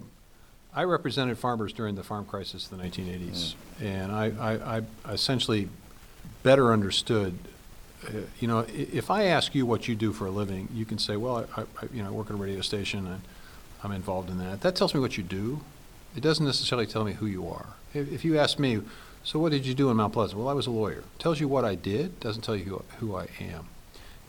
I 0.75 0.85
represented 0.85 1.39
farmers 1.39 1.73
during 1.73 1.95
the 1.95 2.03
farm 2.03 2.27
crisis 2.27 2.71
of 2.71 2.79
the 2.79 2.85
1980s, 2.85 3.55
mm. 3.55 3.55
and 3.81 4.13
I, 4.13 4.27
I, 4.27 4.77
I, 4.77 5.13
essentially 5.13 5.69
better 6.43 6.73
understood. 6.73 7.37
Uh, 8.07 8.21
you 8.39 8.47
know, 8.47 8.65
if 8.69 9.11
I 9.11 9.25
ask 9.25 9.55
you 9.55 9.67
what 9.67 9.89
you 9.89 9.97
do 9.97 10.13
for 10.13 10.27
a 10.27 10.31
living, 10.31 10.69
you 10.73 10.85
can 10.85 10.99
say, 10.99 11.17
"Well, 11.17 11.49
I, 11.57 11.63
I, 11.63 11.65
you 11.93 12.03
know, 12.03 12.09
I 12.09 12.13
work 12.13 12.29
at 12.29 12.35
a 12.35 12.37
radio 12.37 12.61
station 12.61 13.07
and 13.07 13.23
I'm 13.83 13.91
involved 13.91 14.31
in 14.31 14.39
that." 14.39 14.61
That 14.61 14.77
tells 14.77 14.95
me 14.95 15.01
what 15.01 15.17
you 15.17 15.25
do. 15.25 15.61
It 16.17 16.21
doesn't 16.21 16.47
necessarily 16.47 16.87
tell 16.87 17.05
me 17.05 17.15
who 17.15 17.27
you 17.27 17.49
are. 17.49 17.67
If, 17.93 18.13
if 18.13 18.25
you 18.25 18.39
ask 18.39 18.61
me, 18.61 18.81
so 19.23 19.39
what 19.39 19.53
did 19.53 19.67
you 19.67 19.75
do 19.75 19.91
in 19.91 19.97
Mount 19.97 20.13
Pleasant? 20.13 20.39
Well, 20.39 20.49
I 20.49 20.55
was 20.55 20.67
a 20.67 20.71
lawyer. 20.71 21.05
Tells 21.19 21.41
you 21.41 21.49
what 21.49 21.65
I 21.65 21.75
did, 21.75 22.19
doesn't 22.21 22.43
tell 22.43 22.57
you 22.57 22.85
who, 22.99 23.15
I 23.15 23.29
am. 23.39 23.69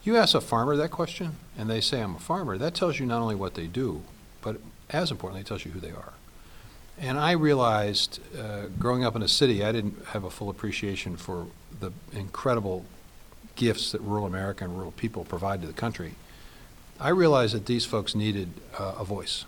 You 0.03 0.17
ask 0.17 0.35
a 0.35 0.41
farmer 0.41 0.75
that 0.75 0.91
question, 0.91 1.37
and 1.57 1.69
they 1.69 1.79
say 1.79 2.01
I'm 2.01 2.15
a 2.15 2.19
farmer. 2.19 2.57
That 2.57 2.73
tells 2.73 2.99
you 2.99 3.05
not 3.05 3.21
only 3.21 3.35
what 3.35 3.53
they 3.53 3.67
do, 3.67 4.01
but 4.41 4.57
as 4.89 5.11
importantly, 5.11 5.41
it 5.41 5.47
tells 5.47 5.63
you 5.63 5.71
who 5.71 5.79
they 5.79 5.91
are. 5.91 6.13
And 6.99 7.17
I 7.17 7.31
realized, 7.31 8.19
uh, 8.37 8.65
growing 8.77 9.05
up 9.05 9.15
in 9.15 9.21
a 9.21 9.27
city, 9.27 9.63
I 9.63 9.71
didn't 9.71 10.05
have 10.07 10.23
a 10.23 10.29
full 10.29 10.49
appreciation 10.49 11.17
for 11.17 11.47
the 11.79 11.91
incredible 12.13 12.85
gifts 13.55 13.91
that 13.91 14.01
rural 14.01 14.25
America 14.25 14.63
and 14.63 14.75
rural 14.75 14.91
people 14.91 15.23
provide 15.23 15.61
to 15.61 15.67
the 15.67 15.73
country. 15.73 16.15
I 16.99 17.09
realized 17.09 17.55
that 17.55 17.65
these 17.65 17.85
folks 17.85 18.13
needed 18.13 18.49
uh, 18.77 18.95
a 18.99 19.05
voice, 19.05 19.45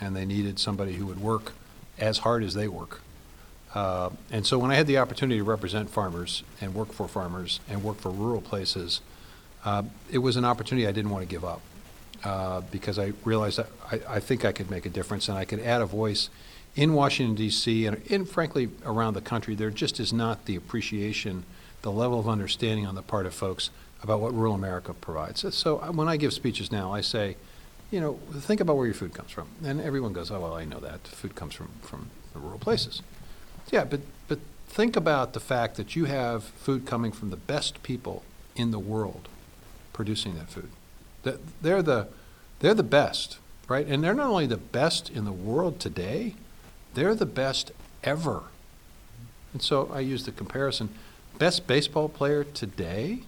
and 0.00 0.16
they 0.16 0.26
needed 0.26 0.58
somebody 0.58 0.94
who 0.94 1.06
would 1.06 1.20
work 1.20 1.52
as 1.98 2.18
hard 2.18 2.42
as 2.42 2.54
they 2.54 2.68
work 2.68 3.00
uh, 3.74 4.10
and 4.30 4.46
so 4.46 4.58
when 4.58 4.70
I 4.70 4.74
had 4.74 4.86
the 4.86 4.98
opportunity 4.98 5.38
to 5.38 5.44
represent 5.44 5.90
farmers 5.90 6.42
and 6.60 6.74
work 6.74 6.92
for 6.92 7.06
farmers 7.06 7.60
and 7.68 7.84
work 7.84 7.98
for 7.98 8.10
rural 8.10 8.40
places, 8.40 9.00
uh, 9.64 9.84
it 10.10 10.18
was 10.18 10.36
an 10.36 10.44
opportunity 10.44 10.86
I 10.86 10.92
didn't 10.92 11.10
want 11.10 11.22
to 11.22 11.30
give 11.30 11.44
up 11.44 11.60
uh, 12.24 12.62
because 12.72 12.98
I 12.98 13.12
realized 13.24 13.60
I, 13.60 14.00
I, 14.08 14.20
think 14.20 14.44
I 14.44 14.52
could 14.52 14.70
make 14.70 14.86
a 14.86 14.90
difference 14.90 15.28
and 15.28 15.38
I 15.38 15.44
could 15.44 15.60
add 15.60 15.80
a 15.82 15.86
voice 15.86 16.30
in 16.74 16.94
Washington, 16.94 17.34
D.C., 17.34 17.86
and, 17.86 18.00
and 18.10 18.28
frankly 18.28 18.70
around 18.84 19.14
the 19.14 19.20
country. 19.20 19.54
There 19.54 19.70
just 19.70 20.00
is 20.00 20.12
not 20.12 20.46
the 20.46 20.56
appreciation, 20.56 21.44
the 21.82 21.92
level 21.92 22.18
of 22.18 22.28
understanding 22.28 22.86
on 22.86 22.94
the 22.94 23.02
part 23.02 23.26
of 23.26 23.34
folks 23.34 23.70
about 24.02 24.20
what 24.20 24.34
rural 24.34 24.54
America 24.54 24.94
provides. 24.94 25.54
So 25.54 25.76
when 25.92 26.08
I 26.08 26.16
give 26.16 26.32
speeches 26.32 26.72
now, 26.72 26.92
I 26.92 27.02
say, 27.02 27.36
you 27.90 28.00
know, 28.00 28.18
think 28.32 28.60
about 28.60 28.76
where 28.76 28.86
your 28.86 28.94
food 28.94 29.14
comes 29.14 29.30
from. 29.30 29.48
And 29.64 29.80
everyone 29.80 30.12
goes, 30.12 30.30
oh, 30.30 30.40
well, 30.40 30.54
I 30.54 30.64
know 30.64 30.78
that. 30.80 31.06
Food 31.06 31.34
comes 31.34 31.54
from, 31.54 31.68
from 31.82 32.08
the 32.32 32.38
rural 32.38 32.58
places. 32.58 33.02
Yeah, 33.70 33.84
but, 33.84 34.00
but 34.28 34.38
think 34.68 34.96
about 34.96 35.32
the 35.32 35.40
fact 35.40 35.76
that 35.76 35.94
you 35.94 36.06
have 36.06 36.44
food 36.44 36.86
coming 36.86 37.12
from 37.12 37.30
the 37.30 37.36
best 37.36 37.82
people 37.82 38.22
in 38.56 38.70
the 38.70 38.78
world 38.78 39.28
producing 39.92 40.34
that 40.36 40.48
food. 40.48 40.70
They're 41.62 41.82
the, 41.82 42.08
they're 42.60 42.74
the 42.74 42.82
best, 42.82 43.38
right? 43.68 43.86
And 43.86 44.02
they're 44.02 44.14
not 44.14 44.28
only 44.28 44.46
the 44.46 44.56
best 44.56 45.10
in 45.10 45.24
the 45.24 45.32
world 45.32 45.78
today, 45.78 46.34
they're 46.94 47.14
the 47.14 47.26
best 47.26 47.72
ever. 48.02 48.44
And 49.52 49.62
so 49.62 49.90
I 49.92 50.00
use 50.00 50.24
the 50.24 50.32
comparison 50.32 50.90
best 51.40 51.66
baseball 51.66 52.08
player 52.08 52.44
today, 52.44 53.20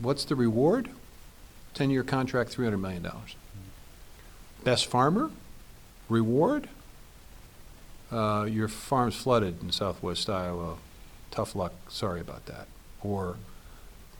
what's 0.00 0.24
the 0.24 0.36
reward? 0.36 0.88
10 1.74 1.90
year 1.90 2.04
contract, 2.04 2.56
$300 2.56 2.80
million. 2.80 3.06
Best 4.62 4.86
farmer, 4.86 5.30
reward, 6.08 6.68
uh, 8.12 8.44
your 8.44 8.68
farm's 8.68 9.16
flooded 9.16 9.62
in 9.62 9.72
southwest 9.72 10.28
Iowa. 10.28 10.76
Tough 11.30 11.54
luck. 11.54 11.72
Sorry 11.88 12.20
about 12.20 12.46
that. 12.46 12.66
Or 13.02 13.36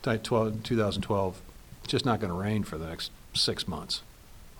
2012, 0.03 1.43
It's 1.83 1.91
just 1.91 2.05
not 2.05 2.21
going 2.21 2.33
to 2.33 2.39
rain 2.39 2.65
for 2.65 2.79
the 2.79 2.87
next 2.87 3.11
six 3.35 3.69
months. 3.69 4.03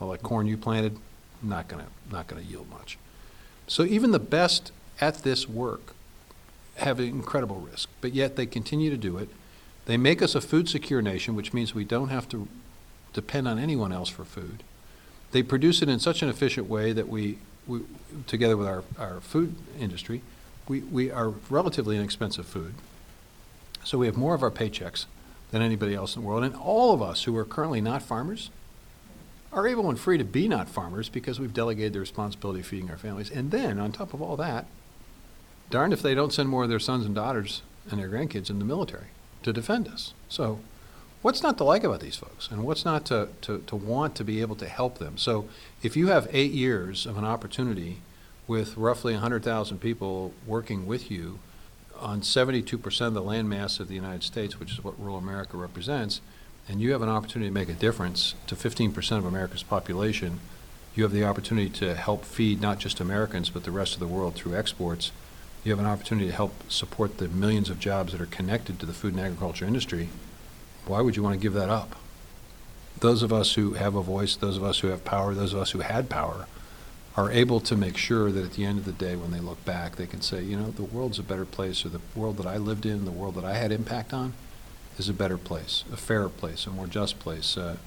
All 0.01 0.11
that 0.11 0.23
corn 0.23 0.47
you 0.47 0.57
planted, 0.57 0.99
not 1.43 1.69
going 1.69 1.85
to 1.85 1.91
not 2.15 2.27
going 2.27 2.43
to 2.43 2.49
yield 2.49 2.69
much. 2.71 2.99
So 3.67 3.85
even 3.85 4.11
the 4.11 4.19
best 4.19 4.73
at 5.01 5.19
this 5.19 5.49
work 5.49 5.95
have 6.77 7.01
an 7.01 7.07
incredible 7.07 7.57
risk, 7.57 7.89
but 8.01 8.13
yet 8.13 8.37
they 8.37 8.47
continue 8.47 8.91
to 8.91 8.97
do 8.97 9.19
it. 9.19 9.29
They 9.87 9.97
make 9.97 10.23
us 10.23 10.35
a 10.35 10.41
food 10.41 10.69
secure 10.69 11.03
nation, 11.03 11.35
which 11.35 11.53
means 11.53 11.75
we 11.75 11.85
don't 11.85 12.09
have 12.09 12.29
to 12.31 12.49
depend 13.13 13.49
on 13.49 13.59
anyone 13.59 13.93
else 13.93 14.09
for 14.09 14.25
food. 14.25 14.63
They 15.33 15.43
produce 15.43 15.83
it 15.83 15.89
in 15.89 15.99
such 15.99 16.23
an 16.23 16.29
efficient 16.29 16.69
way 16.69 16.93
that 16.93 17.09
we, 17.09 17.39
we 17.67 17.81
together 18.27 18.57
with 18.57 18.67
our, 18.67 18.85
our 18.99 19.21
food 19.21 19.55
industry, 19.79 20.23
we, 20.69 20.81
we 20.81 21.11
are 21.11 21.31
relatively 21.51 21.97
inexpensive 21.97 22.47
food. 22.47 22.75
So 23.85 23.99
we 23.99 24.07
have 24.07 24.17
more 24.17 24.35
of 24.35 24.43
our 24.43 24.51
paychecks 24.51 25.07
than 25.51 25.63
anybody 25.63 25.95
else 25.95 26.17
in 26.17 26.23
the 26.23 26.29
world. 26.29 26.45
And 26.45 26.55
all 26.55 26.93
of 26.93 27.03
us 27.03 27.25
who 27.25 27.37
are 27.37 27.45
currently 27.45 27.81
not 27.81 28.03
farmers 28.03 28.51
are 29.53 29.67
able 29.67 29.89
and 29.89 30.01
free 30.01 30.19
to 30.19 30.25
be 30.25 30.49
not 30.49 30.69
farmers 30.69 31.09
because 31.09 31.39
we've 31.39 31.53
delegated 31.53 31.93
the 31.93 32.01
responsibility 32.01 32.61
of 32.61 32.67
feeding 32.67 32.91
our 32.91 32.97
families. 32.97 33.31
And 33.31 33.51
then, 33.51 33.79
on 33.79 33.93
top 33.93 34.15
of 34.15 34.23
all 34.23 34.37
that, 34.37 34.67
darned 35.69 35.93
if 35.93 36.01
they 36.01 36.15
don't 36.15 36.33
send 36.33 36.49
more 36.49 36.65
of 36.65 36.71
their 36.71 36.79
sons 36.79 37.05
and 37.05 37.15
daughters 37.15 37.63
and 37.91 38.01
their 38.01 38.09
grandkids 38.09 38.49
in 38.49 38.59
the 38.59 38.65
military 38.65 39.09
to 39.43 39.53
defend 39.53 39.89
us. 39.89 40.15
So, 40.29 40.61
what's 41.23 41.43
not 41.43 41.57
to 41.59 41.65
like 41.65 41.85
about 41.85 42.01
these 42.01 42.17
folks? 42.17 42.49
And 42.51 42.65
what's 42.65 42.85
not 42.85 43.07
to, 43.07 43.29
to, 43.43 43.59
to 43.67 43.77
want 43.77 44.15
to 44.17 44.25
be 44.25 44.41
able 44.41 44.57
to 44.57 44.69
help 44.69 44.99
them? 44.99 45.17
So, 45.17 45.49
if 45.83 45.97
you 45.97 46.09
have 46.09 46.29
eight 46.33 46.53
years 46.53 47.07
of 47.07 47.17
an 47.17 47.25
opportunity 47.25 47.99
with 48.47 48.77
roughly 48.77 49.15
100,000 49.15 49.79
people 49.79 50.35
working 50.47 50.87
with 50.87 51.11
you 51.11 51.39
on 51.99 52.21
72% 52.21 53.07
of 53.07 53.15
the 53.15 53.23
land 53.23 53.49
mass 53.49 53.79
of 53.81 53.89
the 53.89 53.95
United 53.95 54.25
States, 54.25 54.59
which 54.59 54.73
is 54.73 54.85
what 54.85 54.99
rural 55.01 55.17
America 55.17 55.57
represents, 55.57 56.21
and 56.69 56.81
you 56.81 56.93
have 56.93 57.03
an 57.03 57.09
opportunity 57.09 57.49
to 57.49 57.55
make 57.55 57.69
a 57.69 57.75
difference 57.75 58.35
to 58.47 58.55
15% 58.55 59.19
of 59.19 59.25
America's 59.25 59.63
population, 59.63 60.41
you 60.95 61.05
have 61.05 61.13
the 61.13 61.25
opportunity 61.25 61.71
to 61.71 61.95
help 61.95 62.25
feed 62.25 62.61
not 62.61 62.79
just 62.79 63.01
Americans, 63.01 63.49
but 63.49 63.65
the 63.65 63.71
rest 63.71 63.95
of 63.95 64.01
the 64.01 64.07
world 64.07 64.35
through 64.35 64.57
exports. 64.57 65.11
You 65.65 65.71
have 65.73 65.79
an 65.79 65.87
opportunity 65.87 66.27
to 66.27 66.35
help 66.35 66.71
support 66.71 67.19
the 67.19 67.29
millions 67.29 67.71
of 67.71 67.79
jobs 67.79 68.13
that 68.13 68.21
are 68.21 68.27
connected 68.27 68.79
to 68.81 68.87
the 68.87 68.93
food 68.93 69.15
and 69.15 69.23
agriculture 69.23 69.65
industry. 69.65 70.09
Why 70.87 71.01
would 71.01 71.17
you 71.17 71.23
want 71.23 71.35
to 71.35 71.43
give 71.43 71.55
that 71.55 71.69
up? 71.69 71.97
Those 73.01 73.23
of 73.23 73.33
us 73.33 73.55
who 73.55 73.75
have 73.75 73.95
a 73.95 74.03
voice, 74.03 74.37
those 74.37 74.57
of 74.57 74.65
us 74.65 74.81
who 74.81 74.89
have 74.89 75.05
power, 75.05 75.35
those 75.35 75.53
of 75.53 75.61
us 75.61 75.71
who 75.73 75.81
had 75.81 76.09
power, 76.09 76.47
are 77.17 77.31
able 77.31 77.61
to 77.61 77.77
make 77.77 77.97
sure 77.97 78.31
that 78.33 78.45
at 78.45 78.53
the 78.53 78.65
end 78.65 78.79
of 78.79 78.85
the 78.85 78.93
day, 78.93 79.17
when 79.17 79.33
they 79.33 79.41
look 79.41 79.63
back, 79.65 79.97
they 79.97 80.07
can 80.07 80.23
say, 80.23 80.43
you 80.43 80.57
know, 80.57 80.71
the 80.71 80.83
world's 80.83 81.19
a 81.19 81.23
better 81.23 81.45
place, 81.45 81.85
or 81.85 81.91
the 81.91 82.01
world 82.15 82.37
that 82.39 82.47
I 82.47 82.57
lived 82.57 82.87
in, 82.87 83.05
the 83.05 83.11
world 83.11 83.35
that 83.35 83.45
I 83.45 83.55
had 83.55 83.71
impact 83.71 84.15
on, 84.15 84.33
is 84.99 85.09
a 85.09 85.13
better 85.13 85.37
place, 85.37 85.85
a 85.93 85.97
fairer 85.97 86.29
place, 86.29 86.67
a 86.67 86.71
more 86.71 86.87
just 86.87 87.19
place, 87.19 87.57
a 87.57 87.79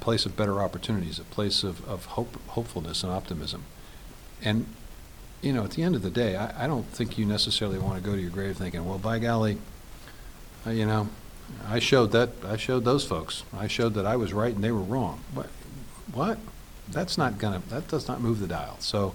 place 0.00 0.26
of 0.26 0.36
better 0.36 0.60
opportunities, 0.60 1.18
a 1.18 1.24
place 1.24 1.64
of, 1.64 1.86
of 1.88 2.04
hope, 2.06 2.36
hopefulness 2.48 3.02
and 3.02 3.12
optimism. 3.12 3.64
And, 4.42 4.66
you 5.42 5.52
know, 5.52 5.64
at 5.64 5.72
the 5.72 5.82
end 5.82 5.96
of 5.96 6.02
the 6.02 6.10
day, 6.10 6.36
I, 6.36 6.64
I 6.64 6.66
don't 6.66 6.86
think 6.86 7.18
you 7.18 7.26
necessarily 7.26 7.78
want 7.78 8.02
to 8.02 8.08
go 8.08 8.14
to 8.14 8.20
your 8.20 8.30
grave 8.30 8.56
thinking, 8.56 8.84
well, 8.84 8.98
by 8.98 9.18
golly, 9.18 9.58
uh, 10.66 10.70
you 10.70 10.86
know, 10.86 11.08
I 11.68 11.78
showed 11.78 12.12
that, 12.12 12.30
I 12.44 12.56
showed 12.56 12.84
those 12.84 13.04
folks. 13.04 13.44
I 13.56 13.66
showed 13.66 13.94
that 13.94 14.06
I 14.06 14.16
was 14.16 14.32
right 14.32 14.54
and 14.54 14.62
they 14.62 14.72
were 14.72 14.80
wrong. 14.80 15.20
What? 15.34 15.48
What? 16.12 16.38
that's 16.92 17.16
not 17.16 17.38
gonna, 17.38 17.62
that 17.68 17.88
does 17.88 18.08
not 18.08 18.20
move 18.20 18.40
the 18.40 18.46
dial. 18.46 18.76
So 18.80 19.14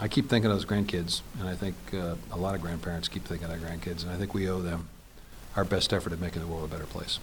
I 0.00 0.08
keep 0.08 0.28
thinking 0.28 0.50
of 0.50 0.56
those 0.56 0.66
grandkids, 0.66 1.22
and 1.38 1.48
I 1.48 1.54
think 1.54 1.74
uh, 1.92 2.16
a 2.30 2.36
lot 2.36 2.54
of 2.54 2.60
grandparents 2.60 3.08
keep 3.08 3.24
thinking 3.24 3.50
of 3.50 3.60
their 3.60 3.70
grandkids, 3.70 4.02
and 4.02 4.12
I 4.12 4.16
think 4.16 4.34
we 4.34 4.48
owe 4.48 4.60
them 4.60 4.88
our 5.56 5.64
best 5.64 5.92
effort 5.92 6.12
at 6.12 6.20
making 6.20 6.42
the 6.42 6.48
world 6.48 6.64
a 6.64 6.68
better 6.68 6.86
place. 6.86 7.18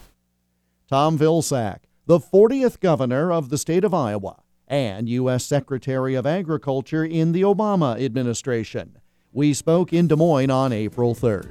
Tom 0.90 1.18
Vilsack, 1.18 1.80
the 2.06 2.20
40th 2.20 2.80
governor 2.80 3.32
of 3.32 3.50
the 3.50 3.58
state 3.58 3.84
of 3.84 3.94
Iowa 3.94 4.38
and 4.68 5.08
U.S. 5.08 5.46
Secretary 5.46 6.16
of 6.16 6.26
Agriculture 6.26 7.06
in 7.06 7.32
the 7.32 7.42
Obama 7.42 8.04
administration. 8.04 8.98
We 9.32 9.54
spoke 9.54 9.94
in 9.94 10.08
Des 10.08 10.16
Moines 10.16 10.52
on 10.52 10.74
April 10.74 11.16
3rd. 11.16 11.50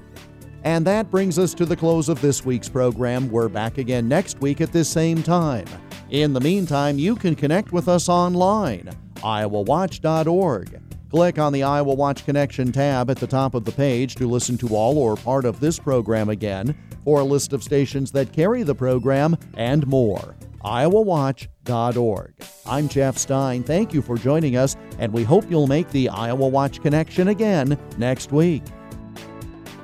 And 0.65 0.87
that 0.87 1.11
brings 1.11 1.39
us 1.39 1.55
to 1.55 1.67
the 1.67 1.77
close 1.77 2.09
of 2.09 2.21
this 2.21 2.45
week's 2.45 2.69
program. 2.69 3.31
We're 3.31 3.49
back 3.49 3.79
again 3.79 4.09
next 4.09 4.41
week 4.41 4.61
at 4.61 4.73
this 4.73 4.89
same 4.89 5.23
time. 5.23 5.67
In 6.11 6.33
the 6.33 6.41
meantime, 6.41 6.99
you 6.99 7.17
can 7.17 7.35
connect 7.35 7.73
with 7.73 7.89
us 7.89 8.09
online, 8.09 8.91
iowawatch.org. 9.17 10.81
Click 11.11 11.39
on 11.39 11.53
the 11.53 11.63
Iowa 11.63 11.95
Watch 11.95 12.25
Connection 12.25 12.73
tab 12.73 13.11
at 13.11 13.19
the 13.19 13.27
top 13.27 13.55
of 13.55 13.65
the 13.65 13.73
page 13.73 14.15
to 14.15 14.29
listen 14.29 14.57
to 14.59 14.69
all 14.69 14.97
or 14.99 15.17
part 15.17 15.45
of 15.45 15.61
this 15.61 15.79
program 15.79 16.29
again, 16.29 16.75
for 17.05 17.21
a 17.21 17.25
list 17.25 17.53
of 17.53 17.63
stations 17.63 18.13
that 18.13 18.33
carry 18.33 18.63
the 18.63 18.75
program, 18.75 19.37
and 19.57 19.87
more. 19.87 20.37
iowawatch.org. 20.65 22.35
I'm 22.65 22.89
Jeff 22.89 23.19
Stein. 23.19 23.63
Thank 23.63 23.93
you 23.93 24.01
for 24.01 24.17
joining 24.17 24.57
us, 24.57 24.77
and 24.99 25.13
we 25.13 25.25
hope 25.25 25.51
you'll 25.51 25.67
make 25.67 25.91
the 25.91 26.09
Iowa 26.09 26.47
Watch 26.47 26.81
Connection 26.81 27.29
again 27.29 27.79
next 27.99 28.33
week. 28.33 28.63